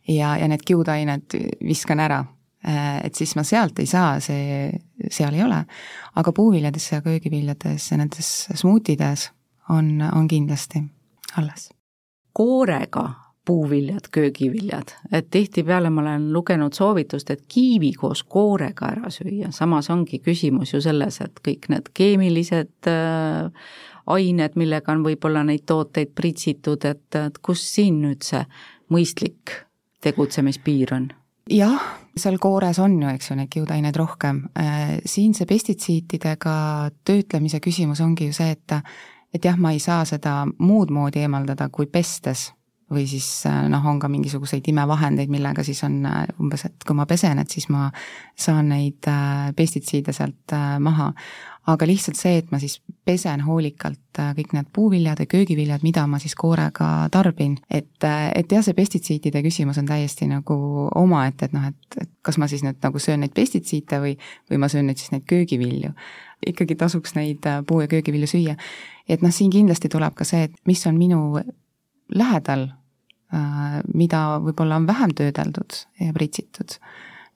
[0.08, 2.24] ja, ja need kiudained viskan ära
[2.66, 4.70] et siis ma sealt ei saa, see,
[5.10, 5.60] seal ei ole.
[6.16, 9.30] aga puuviljades ja köögiviljades ja nendes smuutides
[9.70, 10.82] on, on kindlasti
[11.38, 11.70] alles.
[12.32, 13.08] koorega
[13.46, 19.90] puuviljad, köögiviljad, et tihtipeale ma olen lugenud soovitust, et kiivi koos koorega ära süüa, samas
[19.94, 23.68] ongi küsimus ju selles, et kõik need keemilised äh,
[24.06, 28.42] ained, millega on võib-olla neid tooteid pritsitud, et, et kus siin nüüd see
[28.90, 29.54] mõistlik
[30.02, 31.08] tegutsemispiir on?
[31.50, 31.80] Jah,
[32.16, 34.42] seal koores on ju, eks ju, neid kiudaineid rohkem.
[34.58, 36.56] Äh, siin see pestitsiitidega
[37.06, 38.80] töötlemise küsimus ongi ju see, et
[39.34, 42.52] et jah, ma ei saa seda muud moodi eemaldada kui pestes
[42.90, 46.96] või siis äh, noh, on ka mingisuguseid imevahendeid, millega siis on äh, umbes, et kui
[46.96, 47.90] ma pesen, et siis ma
[48.38, 49.10] saan neid
[49.56, 51.12] pestitsiide sealt maha
[51.66, 56.04] aga lihtsalt see, et ma siis pesen hoolikalt äh, kõik need puuviljad ja köögiviljad, mida
[56.10, 60.56] ma siis koorega tarbin, et, äh, et jah, see pestitsiidide küsimus on täiesti nagu
[60.94, 64.14] omaette, et noh, et, et kas ma siis nüüd nagu söön neid pestitsiite või,
[64.50, 65.92] või ma söön nüüd siis neid köögivilju.
[66.46, 68.56] ikkagi tasuks neid äh, puu- ja köögivilju süüa.
[69.08, 71.42] et noh, siin kindlasti tuleb ka see, et mis on minu
[72.14, 72.68] lähedal,
[73.90, 76.76] mida võib-olla on vähem töödeldud ja pritsitud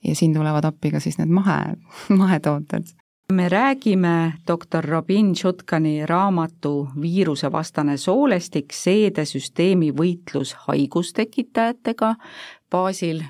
[0.06, 1.74] ja siin tulevad appi ka siis need mahe,
[2.22, 2.94] mahetooted
[3.30, 12.14] me räägime doktor Robin Šutkani raamatu Viirusevastane soolestik, seedesüsteemi võitlus haigustekitajatega
[12.70, 13.22] baasil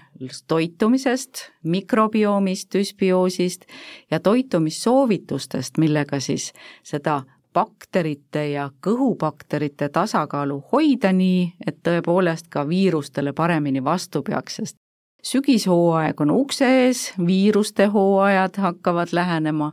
[0.48, 3.66] toitumisest, mikrobiomist, düsbioosist
[4.10, 7.22] ja toitumissoovitustest, millega siis seda
[7.54, 14.76] bakterite ja kõhubakterite tasakaalu hoida nii, et tõepoolest ka viirustele paremini vastu peaks, sest
[15.22, 19.72] sügishooaeg on ukse ees, viiruste hooajad hakkavad lähenema,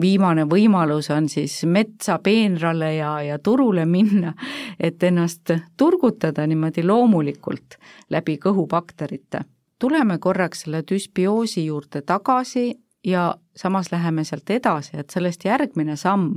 [0.00, 4.34] viimane võimalus on siis metsa peenrale ja, ja turule minna,
[4.80, 7.78] et ennast turgutada niimoodi loomulikult
[8.10, 9.44] läbi kõhubakterite.
[9.78, 16.34] tuleme korraks selle düsbioosi juurde tagasi ja samas läheme sealt edasi, et sellest järgmine samm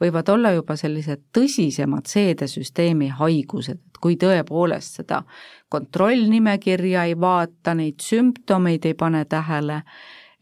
[0.00, 5.22] võivad olla juba sellised tõsisemad seedesüsteemi haigused, et kui tõepoolest seda
[5.68, 9.82] kontrollnimekirja ei vaata, neid sümptomeid ei pane tähele,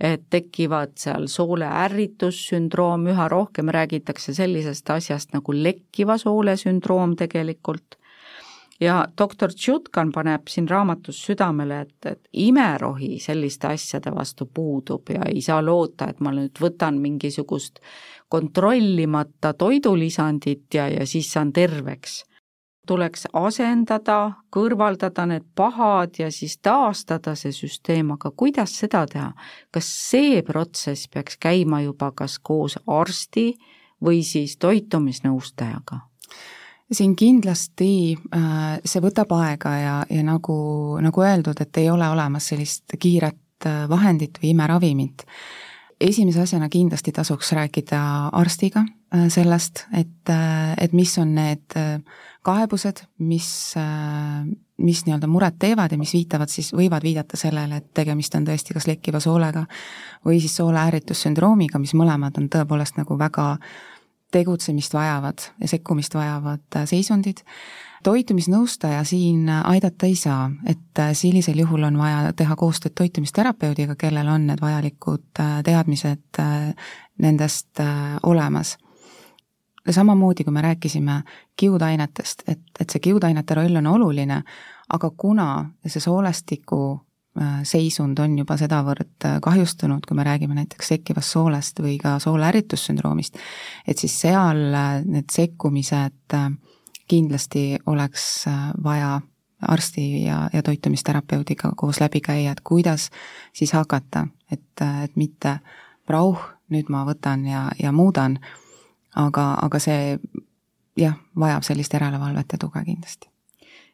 [0.01, 7.99] et tekivad seal soole ärritussündroom, üha rohkem räägitakse sellisest asjast nagu lekkiva soole sündroom tegelikult
[8.81, 15.23] ja doktor Tšutkan paneb siin raamatus südamele, et, et imerohi selliste asjade vastu puudub ja
[15.29, 17.81] ei saa loota, et ma nüüd võtan mingisugust
[18.29, 22.25] kontrollimata toidulisandit ja, ja siis saan terveks.
[22.87, 29.31] tuleks asendada, kõrvaldada need pahad ja siis taastada see süsteem, aga kuidas seda teha?
[29.71, 33.55] kas see protsess peaks käima juba kas koos arsti
[34.05, 36.14] või siis toitumisnõustajaga?
[36.93, 37.91] Siin kindlasti
[38.35, 40.57] äh, see võtab aega ja, ja nagu,
[41.03, 45.25] nagu öeldud, et ei ole olemas sellist kiiret äh, vahendit või imeravimit.
[46.01, 50.29] esimese asjana kindlasti tasuks rääkida arstiga äh, sellest, et,
[50.79, 51.79] et mis on need
[52.45, 53.47] kaebused, mis,
[54.77, 58.77] mis nii-öelda muret teevad ja mis viitavad siis, võivad viidata sellele, et tegemist on tõesti
[58.77, 59.65] kas lekkiva soolega
[60.27, 63.94] või siis soole ärritussündroomiga, mis mõlemad on tõepoolest nagu väga äh,
[64.35, 67.45] tegutsemist vajavad ja sekkumist vajavad äh, seisundid.
[68.05, 74.29] toitumisnõustaja siin aidata ei saa, et äh, sellisel juhul on vaja teha koostööd toitumisterapeudiga, kellel
[74.29, 76.43] on need vajalikud äh, teadmised
[77.19, 77.81] nendest
[78.23, 78.77] olemas
[79.91, 81.23] samamoodi, kui me rääkisime
[81.61, 84.41] kiudainetest, et, et see kiudainete roll on oluline,
[84.89, 85.49] aga kuna
[85.87, 87.14] see soolestiku Äh,
[87.67, 92.47] seisund on juba sedavõrd äh, kahjustunud, kui me räägime näiteks sekkivast soolest või ka soole
[92.47, 93.39] ärritussündroomist,
[93.87, 96.39] et siis seal äh, need sekkumised
[97.11, 98.47] kindlasti oleks
[98.83, 99.19] vaja
[99.69, 103.11] arsti ja, ja toitumisterapeudiga koos läbi käia, et kuidas
[103.53, 104.65] siis hakata, et,
[105.05, 105.59] et mitte
[106.09, 106.41] rauh,
[106.73, 108.39] nüüd ma võtan ja, ja muudan,
[109.15, 110.19] aga, aga see
[110.97, 113.34] jah, vajab sellist järelevalvet ja tuge kindlasti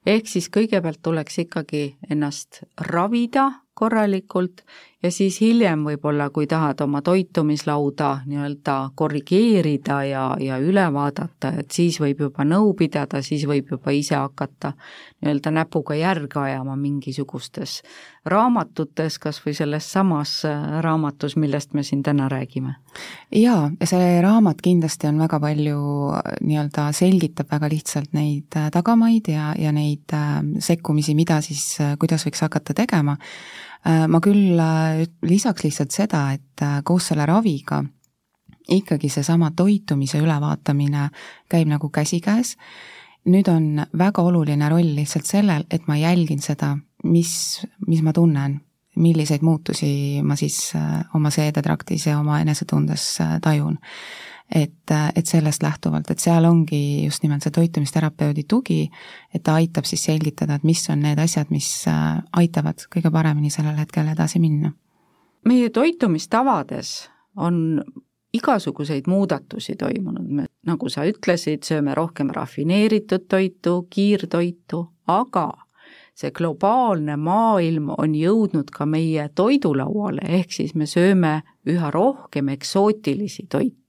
[0.06, 4.64] ehk siis kõigepealt tuleks ikkagi ennast ravida korralikult
[5.02, 11.70] ja siis hiljem võib-olla, kui tahad oma toitumislauda nii-öelda korrigeerida ja, ja üle vaadata, et
[11.72, 14.74] siis võib juba nõu pidada, siis võib juba ise hakata
[15.20, 17.80] nii-öelda näpuga järge ajama mingisugustes
[18.28, 22.74] raamatutes, kas või selles samas äh, raamatus, millest me siin täna räägime.
[23.32, 25.80] jaa, ja see raamat kindlasti on väga palju
[26.12, 30.12] äh, nii-öelda selgitab väga lihtsalt neid äh, tagamaid ja, ja neid
[30.58, 33.16] sekkumisi, mida siis, kuidas võiks hakata tegema
[33.84, 37.82] ma küll äh, lisaks lihtsalt seda, et äh, koos selle raviga
[38.70, 41.08] ikkagi seesama toitumise ülevaatamine
[41.50, 42.56] käib nagu käsikäes.
[43.24, 48.60] nüüd on väga oluline roll lihtsalt sellel, et ma jälgin seda, mis, mis ma tunnen,
[48.96, 50.72] milliseid muutusi ma siis
[51.14, 53.76] oma seedetraktis ja oma enesetundes tajun
[54.54, 58.82] et, et sellest lähtuvalt, et seal ongi just nimelt see toitumisterapeudi tugi,
[59.34, 63.50] et ta aitab siis selgitada, et mis on need asjad, mis äh, aitavad kõige paremini
[63.50, 64.72] sellel hetkel edasi minna.
[65.44, 67.80] meie toitumistavades on
[68.34, 75.48] igasuguseid muudatusi toimunud, me, nagu sa ütlesid, sööme rohkem rafineeritud toitu, kiirtoitu, aga
[76.14, 83.46] see globaalne maailm on jõudnud ka meie toidulauale, ehk siis me sööme üha rohkem eksootilisi
[83.48, 83.79] toite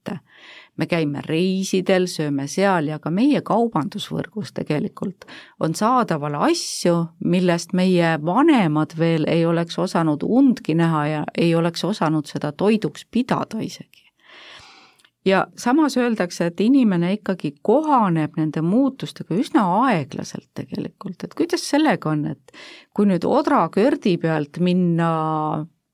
[0.76, 5.26] me käime reisidel, sööme seal ja ka meie kaubandusvõrgus tegelikult
[5.60, 11.84] on saadaval asju, millest meie vanemad veel ei oleks osanud undki näha ja ei oleks
[11.84, 14.02] osanud seda toiduks pidada isegi.
[15.24, 22.10] Ja samas öeldakse, et inimene ikkagi kohaneb nende muutustega üsna aeglaselt tegelikult, et kuidas sellega
[22.10, 22.56] on, et
[22.90, 25.12] kui nüüd odrakördi pealt minna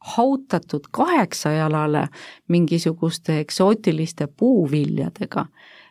[0.00, 2.08] hautatud kaheksajalale
[2.48, 5.46] mingisuguste eksootiliste puuviljadega.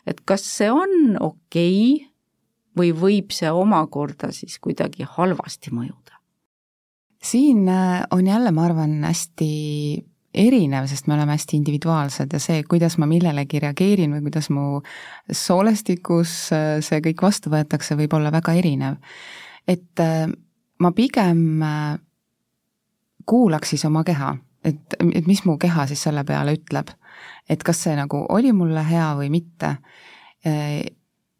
[0.07, 2.07] et kas see on okei okay
[2.77, 6.17] või võib see omakorda siis kuidagi halvasti mõjuda?
[7.23, 9.51] siin äh, on jälle, ma arvan, hästi
[10.37, 14.81] erinev, sest me oleme hästi individuaalsed ja see, kuidas ma millelegi reageerin või kuidas mu
[15.31, 18.99] soolestikus äh, see kõik vastu võetakse, võib olla väga erinev.
[19.67, 20.29] et äh,
[20.79, 21.63] ma pigem
[23.27, 24.35] kuulaks siis oma keha,
[24.65, 26.93] et, et mis mu keha siis selle peale ütleb.
[27.49, 29.77] et kas see nagu oli mulle hea või mitte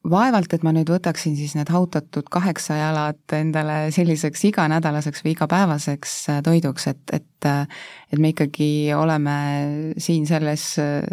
[0.09, 6.15] vaevalt, et ma nüüd võtaksin siis need hautatud kaheksa jalad endale selliseks iganädalaseks või igapäevaseks
[6.31, 9.35] äh, toiduks, et, et äh, et me ikkagi oleme
[9.99, 10.63] siin selles,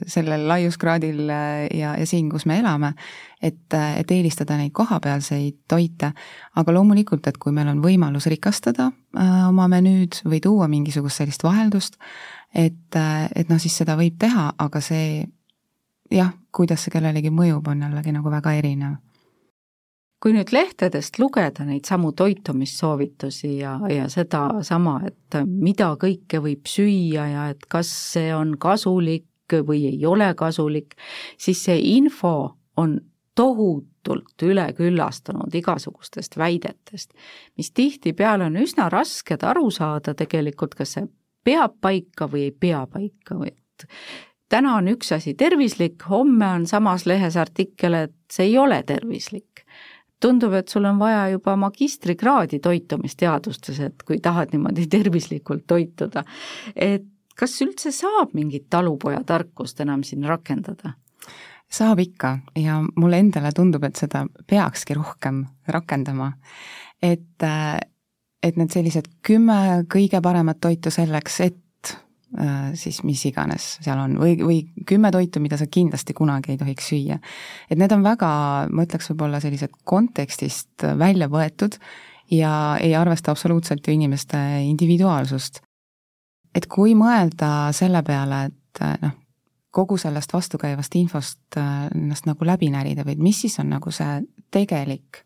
[0.06, 2.92] sellel laiuskraadil äh, ja, ja siin, kus me elame,
[3.42, 6.12] et, et eelistada neid kohapealseid toite,
[6.54, 11.98] aga loomulikult, et kui meil on võimalus rikastada oma menüüd või tuua mingisugust sellist vaheldust,
[12.54, 15.24] et, et noh, siis seda võib teha, aga see
[16.14, 18.96] jah, kuidas see kellelegi mõjub, on jällegi nagu väga erinev.
[20.24, 27.26] kui nüüd lehtedest lugeda neid samu toitumissoovitusi ja, ja sedasama, et mida kõike võib süüa
[27.28, 30.96] ja et kas see on kasulik või ei ole kasulik,
[31.36, 32.96] siis see info on
[33.36, 37.12] tohutult üleküllastunud igasugustest väidetest,
[37.56, 41.08] mis tihtipeale on üsna rasked aru saada tegelikult, kas see
[41.44, 43.86] peab paika või ei pea paika või et
[44.48, 49.50] täna on üks asi tervislik, homme on samas lehes artikkel, et see ei ole tervislik.
[50.24, 56.24] tundub, et sul on vaja juba magistrikraadi toitumisteadustes, et kui tahad niimoodi tervislikult toituda.
[56.76, 57.04] et
[57.36, 60.94] kas üldse saab mingit talupojatarkust enam siin rakendada?
[61.74, 66.32] saab ikka ja mulle endale tundub, et seda peakski rohkem rakendama.
[67.02, 67.46] et,
[68.42, 71.58] et need sellised kümme kõige paremat toitu selleks, et
[72.74, 74.56] siis mis iganes seal on või, või
[74.88, 77.18] kümme toitu, mida sa kindlasti kunagi ei tohiks süüa.
[77.70, 78.30] et need on väga,
[78.70, 81.78] ma ütleks võib-olla sellised kontekstist välja võetud
[82.30, 85.60] ja ei arvesta absoluutselt ju inimeste individuaalsust.
[86.54, 89.14] et kui mõelda selle peale, et äh, noh,
[89.74, 93.90] kogu sellest vastukäivast infost äh, ennast nagu läbi närida või et mis siis on nagu
[93.90, 95.24] see tegelik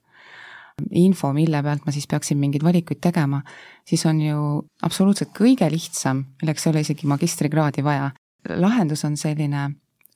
[0.91, 3.41] info, mille pealt ma siis peaksin mingeid valikuid tegema,
[3.87, 4.41] siis on ju
[4.87, 8.11] absoluutselt kõige lihtsam, milleks ei ole isegi magistrikraadi vaja.
[8.49, 9.71] lahendus on selline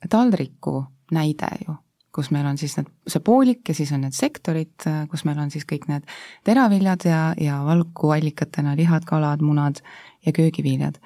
[0.09, 1.75] taldriku näide ju,
[2.15, 5.51] kus meil on siis need, see poolik ja siis on need sektorid, kus meil on
[5.51, 6.07] siis kõik need
[6.47, 9.81] teraviljad ja, ja valkuallikatena lihad, kalad, munad
[10.25, 10.99] ja köögiviljad.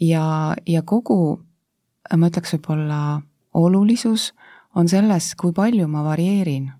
[0.00, 1.42] ja, ja kogu,
[2.16, 3.22] ma ütleks võib-olla
[3.54, 4.32] olulisus
[4.74, 6.70] on selles, kui palju ma varieerin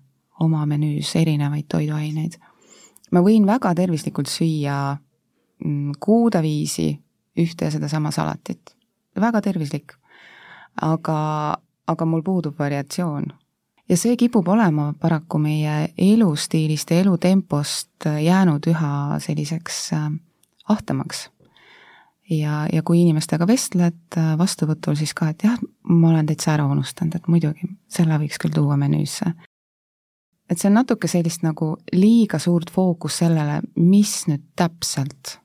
[0.43, 2.37] oma menüüs erinevaid toiduaineid.
[3.11, 4.97] ma võin väga tervislikult süüa
[5.63, 6.91] mm, kuude viisi
[7.39, 8.75] ühte ja sedasama salatit,
[9.19, 9.93] väga tervislik.
[10.81, 13.25] aga, aga mul puudub variatsioon.
[13.89, 20.11] ja see kipub olema paraku meie elustiilist ja elutempost jäänud üha selliseks äh,
[20.69, 21.29] ahtamaks
[22.29, 26.67] ja, ja kui inimestega vestled äh, vastuvõtul, siis ka, et jah, ma olen täitsa ära
[26.69, 29.33] unustanud, et muidugi, selle võiks küll tuua menüüsse
[30.49, 35.37] et see on natuke sellist nagu liiga suurt fookust sellele, mis nüüd täpselt,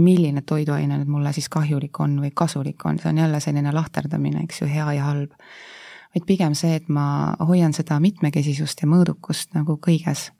[0.00, 4.44] milline toiduaine nüüd mulle siis kahjulik on või kasulik on, see on jälle selline lahterdamine,
[4.46, 5.34] eks ju, hea ja halb.
[6.14, 10.30] vaid pigem see, et ma hoian seda mitmekesisust ja mõõdukust nagu kõiges.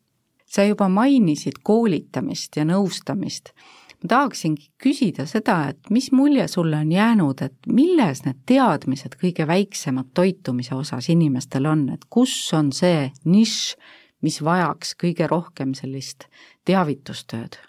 [0.46, 3.55] sa juba mainisid koolitamist ja nõustamist
[4.01, 9.47] ma tahaksingi küsida seda, et mis mulje sulle on jäänud, et milles need teadmised kõige
[9.49, 13.77] väiksemad toitumise osas inimestel on, et kus on see nišš,
[14.25, 16.29] mis vajaks kõige rohkem sellist
[16.69, 17.61] teavitustööd?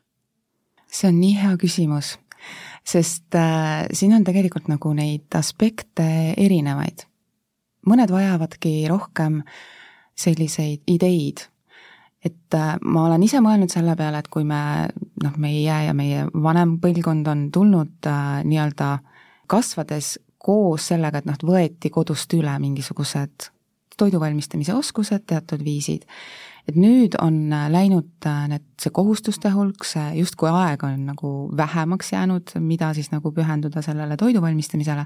[0.92, 2.18] see on nii hea küsimus,
[2.84, 6.04] sest äh, siin on tegelikult nagu neid aspekte
[6.36, 7.06] erinevaid.
[7.88, 9.42] mõned vajavadki rohkem
[10.20, 11.48] selliseid ideid,
[12.26, 14.90] et äh, ma olen ise mõelnud selle peale, et kui me
[15.24, 18.92] noh, meie ja meie vanem põlvkond on tulnud äh, nii-öelda
[19.52, 23.52] kasvades koos sellega, et noh, võeti kodust üle mingisugused
[23.98, 26.08] toidu valmistamise oskused, teatud viisid.
[26.72, 27.38] Et nüüd on
[27.72, 33.12] läinud äh, need, see kohustuste hulk, see justkui aeg on nagu vähemaks jäänud, mida siis
[33.14, 35.06] nagu pühenduda sellele toidu valmistamisele,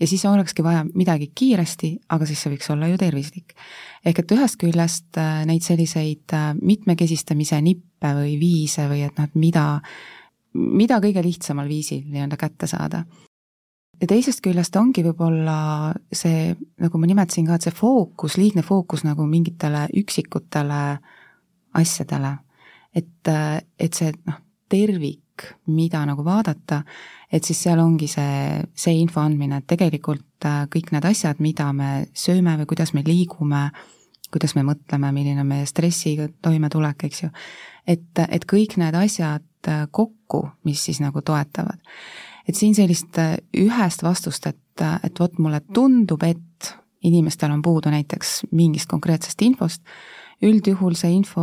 [0.00, 3.56] ja siis olekski vaja midagi kiiresti, aga siis see võiks olla ju tervislik.
[4.04, 9.28] ehk et ühest küljest äh, neid selliseid äh, mitmekesistamise nippe või viise või et noh,
[9.28, 9.66] et mida,
[10.54, 13.04] mida kõige lihtsamal viisil nii-öelda kätte saada
[14.02, 15.56] ja teisest küljest ongi võib-olla
[16.12, 16.52] see,
[16.82, 20.82] nagu ma nimetasin ka, et see fookus, liigne fookus nagu mingitele üksikutele
[21.78, 22.36] asjadele.
[22.94, 23.28] et,
[23.80, 26.82] et see noh, tervik, mida nagu vaadata,
[27.32, 31.70] et siis seal ongi see, see info andmine, et tegelikult äh, kõik need asjad, mida
[31.72, 33.62] me sööme või kuidas me liigume,
[34.32, 37.30] kuidas me mõtleme, milline on meie stressiga toimetulek, eks ju,
[37.86, 41.80] et, et kõik need asjad äh, kokku, mis siis nagu toetavad
[42.48, 46.72] et siin sellist äh, ühest vastust, et, äh, et vot mulle tundub, et
[47.02, 49.82] inimestel on puudu näiteks mingist konkreetsest infost,
[50.42, 51.42] üldjuhul see info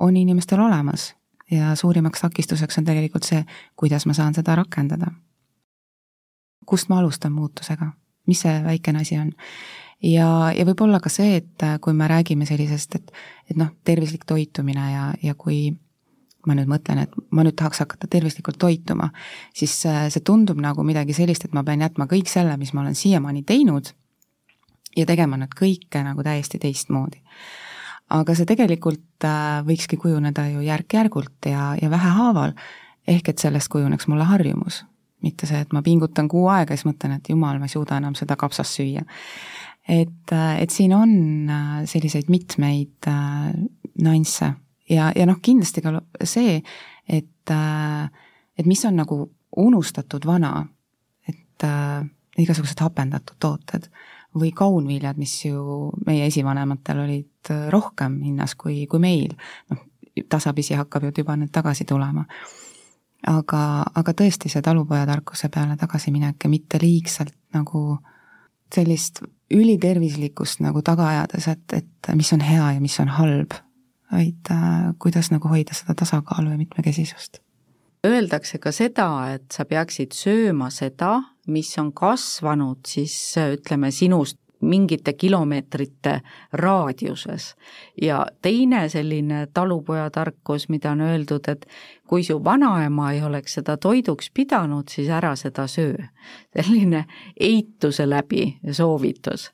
[0.00, 1.14] on inimestel olemas.
[1.50, 3.40] ja suurimaks takistuseks on tegelikult see,
[3.76, 5.10] kuidas ma saan seda rakendada.
[6.66, 7.92] kust ma alustan muutusega,
[8.26, 9.32] mis see väikene asi on?
[10.02, 13.12] ja, ja võib-olla ka see, et kui me räägime sellisest, et,
[13.50, 15.72] et noh, tervislik toitumine ja, ja kui
[16.46, 19.10] ma nüüd mõtlen, et ma nüüd tahaks hakata tervislikult toituma,
[19.56, 22.96] siis see tundub nagu midagi sellist, et ma pean jätma kõik selle, mis ma olen
[22.96, 23.92] siiamaani teinud
[24.96, 27.20] ja tegema nüüd kõike nagu täiesti teistmoodi.
[28.10, 32.56] aga see tegelikult äh, võikski kujuneda ju järk-järgult ja, ja vähehaaval,
[33.06, 34.84] ehk et sellest kujuneks mulle harjumus.
[35.22, 37.98] mitte see, et ma pingutan kuu aega ja siis mõtlen, et jumal, ma ei suuda
[38.00, 39.04] enam seda kapsast süüa.
[39.88, 41.12] et, äh, et siin on
[41.50, 43.10] äh, selliseid mitmeid
[44.00, 44.54] nüansse
[44.90, 46.60] ja, ja noh, kindlasti ka see,
[47.08, 47.52] et,
[48.58, 49.20] et mis on nagu
[49.56, 50.64] unustatud vana,
[51.28, 52.02] et äh,
[52.38, 53.90] igasugused hapendatud tooted
[54.38, 59.34] või kaunviljad, mis ju meie esivanematel olid rohkem hinnas kui, kui meil,
[59.70, 59.82] noh,
[60.30, 62.24] tasapisi hakkab ju juba need tagasi tulema.
[63.26, 67.98] aga, aga tõesti see talupojatarkuse peale tagasiminek ja mitte liigselt nagu
[68.74, 69.20] sellist
[69.50, 73.58] ülitervislikkust nagu taga ajades, et, et mis on hea ja mis on halb
[74.12, 77.40] vaid äh, kuidas nagu hoida seda tasakaalu ja mitmekesisust.
[78.06, 81.18] Öeldakse ka seda, et sa peaksid sööma seda,
[81.52, 86.20] mis on kasvanud siis ütleme sinust mingite kilomeetrite
[86.52, 87.54] raadiuses.
[88.02, 91.66] ja teine selline talupojatarkus, mida on öeldud, et
[92.06, 95.96] kui su vanaema ei oleks seda toiduks pidanud, siis ära seda söö.
[96.56, 97.04] selline
[97.40, 99.52] eituse läbi soovitus.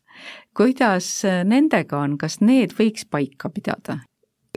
[0.57, 3.99] kuidas nendega on, kas need võiks paika pidada?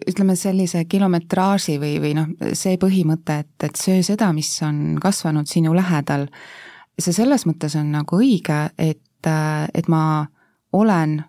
[0.07, 5.49] Ütleme sellise kilometraaži või, või noh, see põhimõte, et, et söö seda, mis on kasvanud
[5.49, 6.27] sinu lähedal,
[6.99, 10.03] see selles mõttes on nagu õige, et, et ma
[10.75, 11.19] olen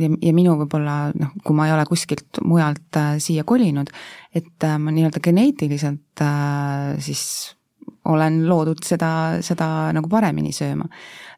[0.00, 3.90] ja, ja minu võib-olla noh, kui ma ei ole kuskilt mujalt äh, siia kolinud,
[4.36, 7.22] et äh, ma nii-öelda geneetiliselt äh, siis
[8.06, 9.10] olen loodud seda,
[9.42, 10.86] seda nagu paremini sööma.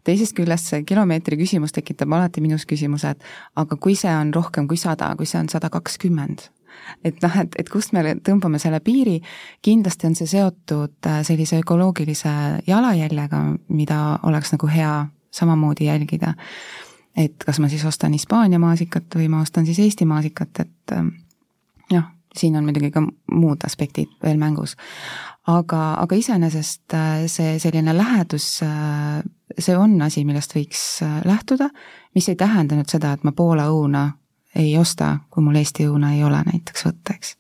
[0.09, 4.69] Teisest küljest see kilomeetri küsimus tekitab alati minus küsimuse, et aga kui see on rohkem
[4.71, 6.49] kui sada, kui see on sada kakskümmend,
[7.05, 9.19] et noh, et, et kust me tõmbame selle piiri,
[9.65, 12.35] kindlasti on see seotud äh, sellise ökoloogilise
[12.67, 14.93] jalajäljega, mida oleks nagu hea
[15.35, 16.35] samamoodi jälgida.
[17.17, 21.09] et kas ma siis ostan Hispaania maasikat või ma ostan siis Eesti maasikat, et äh,
[21.93, 22.05] noh,
[22.37, 23.03] siin on muidugi ka
[23.33, 24.77] muud aspektid veel mängus.
[25.49, 29.23] Aga, aga iseenesest äh, see selline lähedus, äh,
[29.59, 31.71] see on asi, millest võiks äh, lähtuda,
[32.15, 34.09] mis ei tähenda nüüd seda, et ma Poola õuna
[34.59, 37.35] ei osta, kui mul Eesti õuna ei ole näiteks võtta, eks.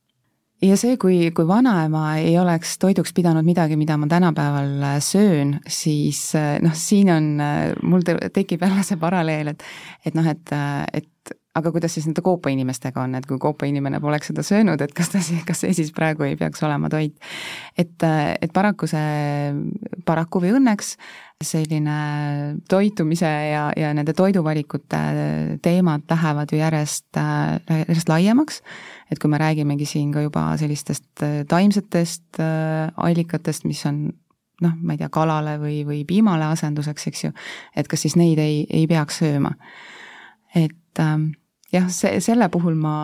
[0.63, 6.31] ja see, kui, kui vanaema ei oleks toiduks pidanud midagi, mida ma tänapäeval söön, siis
[6.63, 7.31] noh, siin on,
[7.83, 9.65] mul tekib jälle see paralleel, et
[10.07, 10.55] et noh, et,
[10.93, 14.83] et aga kuidas siis nende koopa inimestega on, et kui koopa inimene poleks seda söönud,
[14.85, 17.17] et kas ta siis, kas see siis praegu ei peaks olema toit.
[17.79, 17.97] et,
[18.43, 19.55] et paraku see,
[20.07, 20.97] paraku või õnneks
[21.45, 21.97] selline
[22.71, 25.01] toitumise ja, ja nende toiduvalikute
[25.63, 27.21] teemad lähevad ju järjest,
[27.71, 28.63] järjest laiemaks.
[29.11, 32.43] et kui me räägimegi siin ka juba sellistest taimsetest
[32.97, 34.09] allikatest, mis on
[34.65, 37.33] noh, ma ei tea, kalale või, või piimale asenduseks, eks ju,
[37.79, 39.55] et kas siis neid ei, ei peaks sööma.
[40.55, 41.31] et ähm,
[41.73, 42.95] jah, see, selle puhul ma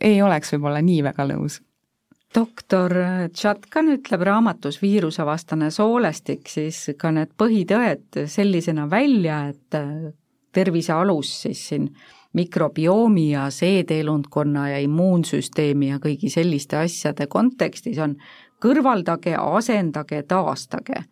[0.00, 1.60] ei oleks võib-olla nii väga nõus.
[2.34, 2.92] Doktor
[3.32, 9.78] Tšatkan ütleb raamatus Viirusevastane soolestik siis ka need põhitõed sellisena välja, et
[10.52, 11.88] tervise alus siis siin
[12.36, 18.18] mikrobiomi ja seedeelundkonna ja immuunsüsteemi ja kõigi selliste asjade kontekstis on
[18.60, 21.06] kõrvaldage, asendage, taastage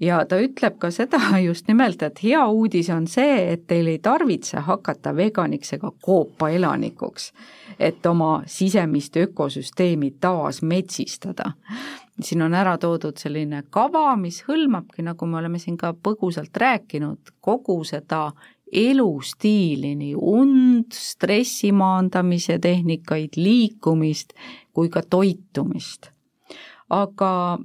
[0.00, 3.98] ja ta ütleb ka seda just nimelt, et hea uudis on see, et teil ei
[4.02, 7.32] tarvitse hakata veganiks ega koopaelanikuks,
[7.78, 11.52] et oma sisemist ökosüsteemi taas metsistada.
[12.22, 17.34] siin on ära toodud selline kava, mis hõlmabki, nagu me oleme siin ka põgusalt rääkinud,
[17.40, 18.32] kogu seda
[18.72, 24.34] elustiili, nii und, stressi maandamise tehnikaid, liikumist
[24.72, 26.10] kui ka toitumist.
[26.90, 27.58] aga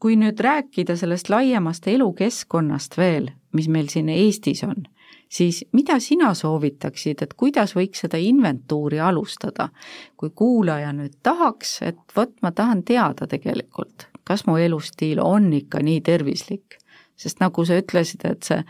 [0.00, 4.86] kui nüüd rääkida sellest laiemast elukeskkonnast veel, mis meil siin Eestis on,
[5.28, 9.68] siis mida sina soovitaksid, et kuidas võiks seda inventuuri alustada?
[10.16, 15.82] kui kuulaja nüüd tahaks, et vot ma tahan teada tegelikult, kas mu elustiil on ikka
[15.82, 16.78] nii tervislik,
[17.16, 18.62] sest nagu sa ütlesid, et see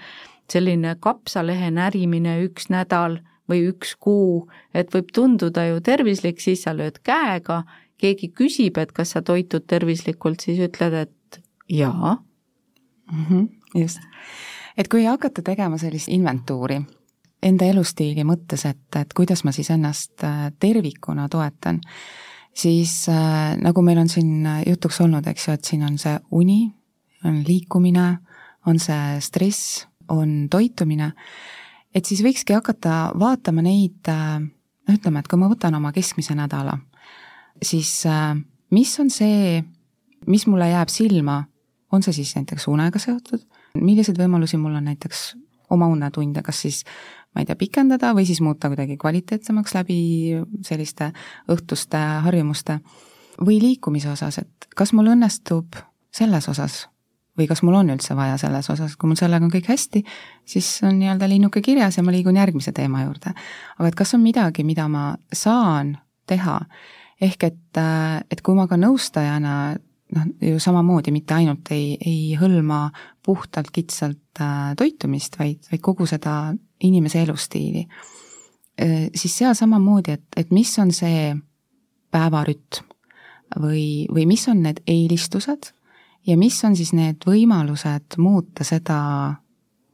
[0.48, 6.74] selline kapsalehe närimine üks nädal või üks kuu, et võib tunduda ju tervislik, siis sa
[6.76, 7.62] lööd käega,
[7.98, 11.12] keegi küsib, et kas sa toitud tervislikult, siis ütled, et
[11.68, 12.16] jaa
[13.12, 13.24] mm.
[13.24, 13.98] -hmm, just.
[14.76, 16.80] et kui hakata tegema sellist inventuuri
[17.42, 21.80] enda elustiili mõttes, et, et kuidas ma siis ennast äh, tervikuna toetan,
[22.54, 26.74] siis äh, nagu meil on siin jutuks olnud, eks ju, et siin on see uni,
[27.24, 28.18] on liikumine,
[28.66, 31.12] on see stress, on toitumine,
[31.94, 36.78] et siis võikski hakata vaatama neid, noh ütleme, et kui ma võtan oma keskmise nädala,
[37.62, 38.34] siis äh,
[38.74, 39.62] mis on see,
[40.26, 41.42] mis mulle jääb silma,
[41.92, 43.44] on see siis näiteks unega seotud,
[43.80, 45.30] milliseid võimalusi mul on näiteks
[45.70, 46.82] oma unetunde, kas siis
[47.34, 50.00] ma ei tea, pikendada või siis muuta kuidagi kvaliteetsemaks läbi
[50.66, 51.12] selliste
[51.52, 52.80] õhtuste harjumuste?
[53.38, 55.76] Või liikumise osas, et kas mul õnnestub
[56.10, 56.88] selles osas
[57.38, 60.02] või kas mul on üldse vaja selles osas, kui mul sellega on kõik hästi,
[60.48, 63.30] siis on nii-öelda linnuke kirjas ja ma liigun järgmise teema juurde.
[63.78, 65.94] aga et kas on midagi, mida ma saan
[66.26, 66.58] teha,
[67.20, 67.80] ehk et,
[68.30, 69.54] et kui ma ka nõustajana
[70.14, 72.88] noh, ju samamoodi mitte ainult ei, ei hõlma
[73.24, 76.54] puhtalt kitsalt äh, toitumist, vaid, vaid kogu seda
[76.84, 77.84] inimese elustiili,
[78.80, 81.32] äh, siis seal samamoodi, et, et mis on see
[82.14, 82.86] päevarütm
[83.60, 85.72] või, või mis on need eelistused
[86.28, 89.00] ja mis on siis need võimalused muuta seda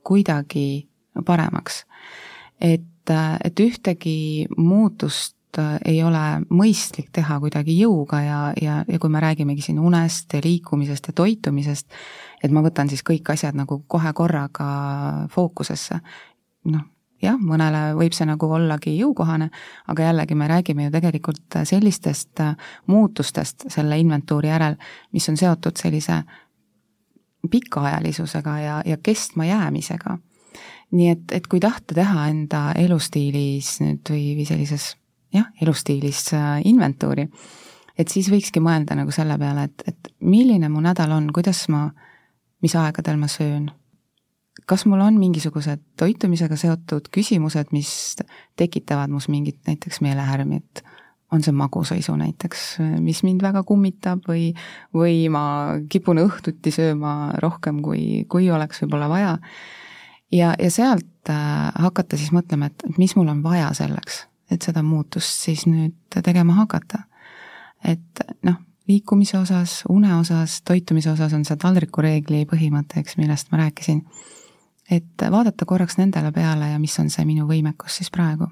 [0.05, 0.89] kuidagi
[1.25, 1.85] paremaks.
[2.61, 5.37] et, äh, et ühtegi muutust
[5.85, 10.41] ei ole mõistlik teha kuidagi jõuga ja, ja, ja kui me räägimegi siin unest ja
[10.45, 11.93] liikumisest ja toitumisest,
[12.43, 14.67] et ma võtan siis kõik asjad nagu kohe korraga
[15.35, 16.01] fookusesse,
[16.73, 16.87] noh,
[17.25, 19.51] jah, mõnele võib see nagu ollagi jõukohane,
[19.91, 22.43] aga jällegi me räägime ju tegelikult sellistest
[22.91, 24.79] muutustest selle inventuuri järel,
[25.13, 26.23] mis on seotud sellise
[27.51, 30.19] pikaajalisusega ja, ja kestma jäämisega.
[30.95, 34.93] nii et, et kui tahta teha enda elustiilis nüüd või, või sellises
[35.35, 37.27] jah, elustiilis äh, inventuuri,
[37.99, 41.89] et siis võikski mõelda nagu selle peale, et, et milline mu nädal on, kuidas ma,
[42.65, 43.69] mis aegadel ma söön,
[44.67, 48.17] kas mul on mingisugused toitumisega seotud küsimused, mis
[48.59, 50.85] tekitavad mus mingit näiteks meelehärmi, et
[51.35, 52.67] on see magusaisu näiteks,
[53.03, 54.53] mis mind väga kummitab või,
[54.95, 55.45] või ma
[55.91, 59.33] kipun õhtuti sööma rohkem, kui, kui oleks võib-olla vaja.
[60.33, 64.83] ja, ja sealt äh, hakata siis mõtlema, et mis mul on vaja selleks et seda
[64.83, 67.05] muutust siis nüüd tegema hakata.
[67.85, 68.57] et noh,
[68.89, 74.05] liikumise osas, une osas, toitumise osas on see taldrikureegli põhimõte, eks, millest ma rääkisin.
[74.91, 78.51] et vaadata korraks nendele peale ja mis on see minu võimekus siis praegu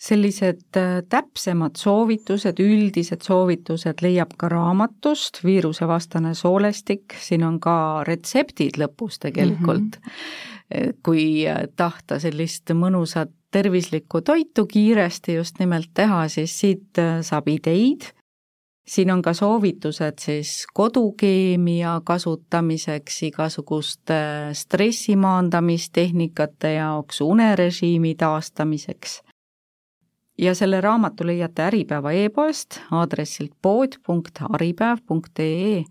[0.00, 7.74] sellised äh, täpsemad soovitused, üldised soovitused leiab ka raamatust Viirusevastane soolestik, siin on ka
[8.08, 10.06] retseptid lõpus tegelikult mm.
[10.06, 10.96] -hmm.
[11.04, 17.48] kui äh, tahta sellist mõnusat tervislikku toitu kiiresti just nimelt teha, siis siit äh, saab
[17.48, 18.00] ideid.
[18.90, 24.14] siin on ka soovitused siis kodukeemia kasutamiseks, igasuguste
[24.52, 29.22] stressi maandamistehnikate jaoks, unerežiimi taastamiseks.
[30.38, 35.84] ja selle raamatu leiate Äripäeva e-poest aadressilt pood.haripäev.ee,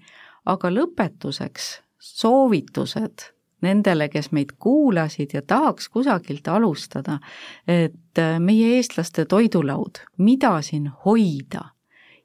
[0.45, 7.20] aga lõpetuseks soovitused nendele, kes meid kuulasid ja tahaks kusagilt alustada,
[7.68, 11.70] et äh, meie eestlaste toidulaud, mida siin hoida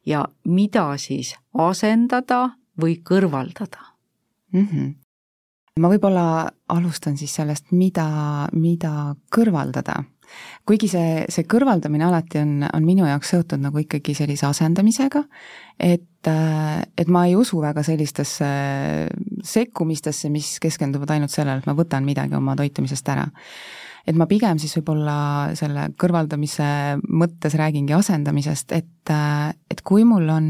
[0.07, 3.81] ja mida siis asendada või kõrvaldada
[4.53, 4.67] mm?
[4.67, 4.95] -hmm.
[5.81, 6.27] ma võib-olla
[6.69, 8.09] alustan siis sellest, mida,
[8.53, 10.03] mida kõrvaldada
[10.67, 15.25] kuigi see, see kõrvaldamine alati on, on minu jaoks seotud nagu ikkagi sellise asendamisega,
[15.79, 18.49] et, et ma ei usu väga sellistesse
[19.45, 23.27] sekkumistesse, mis keskenduvad ainult sellele, et ma võtan midagi oma toitumisest ära.
[24.07, 26.67] et ma pigem siis võib-olla selle kõrvaldamise
[27.09, 29.13] mõttes räägingi asendamisest, et,
[29.71, 30.49] et kui mul on,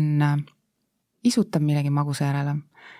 [1.24, 2.56] isutab millegi magusa järele,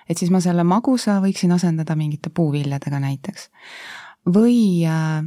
[0.08, 3.48] et siis ma selle magusa võiksin asendada mingite puuviljadega näiteks.
[4.30, 5.26] või äh,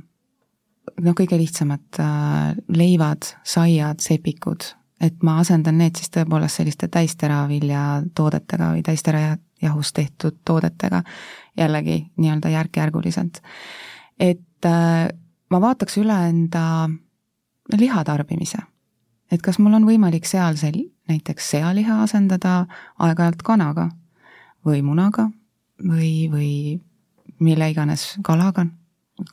[1.03, 4.71] noh, kõige lihtsamad äh, leivad, saiad, sepikud,
[5.01, 11.03] et ma asendan need siis tõepoolest selliste täisteraviljatoodetega või täisterajahust tehtud toodetega,
[11.57, 13.41] jällegi nii-öelda järk-järguliselt.
[14.19, 15.07] et äh,
[15.49, 16.89] ma vaataks üle enda
[17.77, 18.57] liha tarbimise.
[19.31, 20.71] et kas mul on võimalik seal see
[21.07, 22.65] näiteks sealiha asendada
[22.99, 23.89] aeg-ajalt kanaga
[24.65, 25.29] või munaga
[25.83, 26.81] või, või
[27.39, 28.65] mille iganes kalaga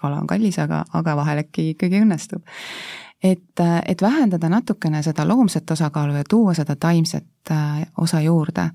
[0.00, 2.42] kala on kallis, aga, aga vahel äkki ikkagi õnnestub.
[3.24, 8.68] Et, et vähendada natukene seda loomset osakaalu ja tuua seda taimset äh, osa juurde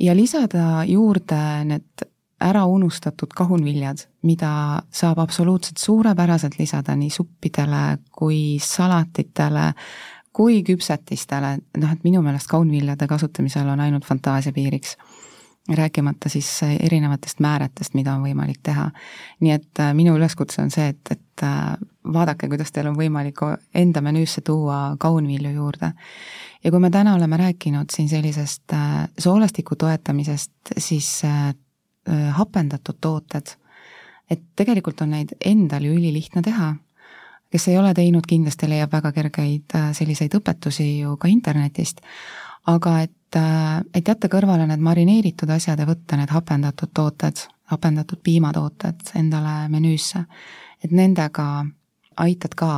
[0.00, 2.06] ja lisada juurde need
[2.40, 4.50] ära unustatud kahunviljad, mida
[4.90, 9.72] saab absoluutselt suurepäraselt lisada nii suppidele kui salatitele,
[10.32, 14.96] kui küpsetistele, noh et minu meelest kaunviljade kasutamisel on ainult fantaasia piiriks
[15.68, 16.48] rääkimata siis
[16.80, 18.88] erinevatest määretest, mida on võimalik teha.
[19.40, 21.76] nii et äh, minu üleskutse on see, et, et et äh,
[22.12, 23.40] vaadake, kuidas teil on võimalik
[23.74, 25.92] enda menüüsse tuua kaunvilju juurde.
[26.64, 31.22] ja kui me täna oleme rääkinud siin sellisest äh, soolestiku toetamisest, siis
[32.32, 33.46] hapendatud tooted,
[34.30, 36.74] et tegelikult on neid endal ju ülilihtne teha.
[37.52, 42.00] Kes ei ole teinud, kindlasti leiab väga kergeid selliseid õpetusi ju ka internetist,
[42.66, 43.36] aga et,
[43.94, 50.24] et jätta kõrvale need marineeritud asjad ja võtta need hapendatud tooted hapendatud piimatooted endale menüüsse,
[50.84, 51.66] et nendega
[52.16, 52.70] aitad ka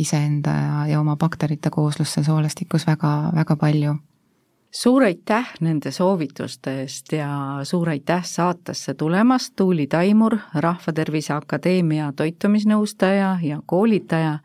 [0.00, 3.94] iseenda ja, ja oma bakterite kooslusse soolestikus väga, väga palju.
[4.70, 13.38] suur aitäh nende soovituste eest ja suur aitäh saatesse tulemast, Tuuli Taimur, Rahvatervise Akadeemia toitumisnõustaja
[13.42, 14.38] ja koolitaja.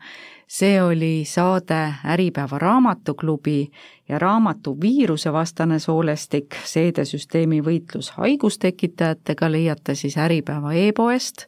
[0.48, 3.70] See oli saade Äripäeva raamatuklubi
[4.08, 11.46] ja raamatu Viirusevastane soolestik, seedesüsteemi võitlus haigustekitajatega leiate siis Äripäeva e-poest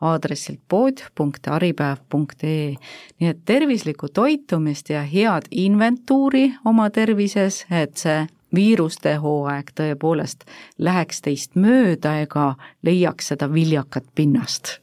[0.00, 2.74] aadressilt pood.aripäev.ee.
[3.20, 10.44] nii et tervislikku toitumist ja head inventuuri oma tervises, et see viiruste hooaeg tõepoolest
[10.78, 14.78] läheks teist mööda ega leiaks seda viljakat pinnast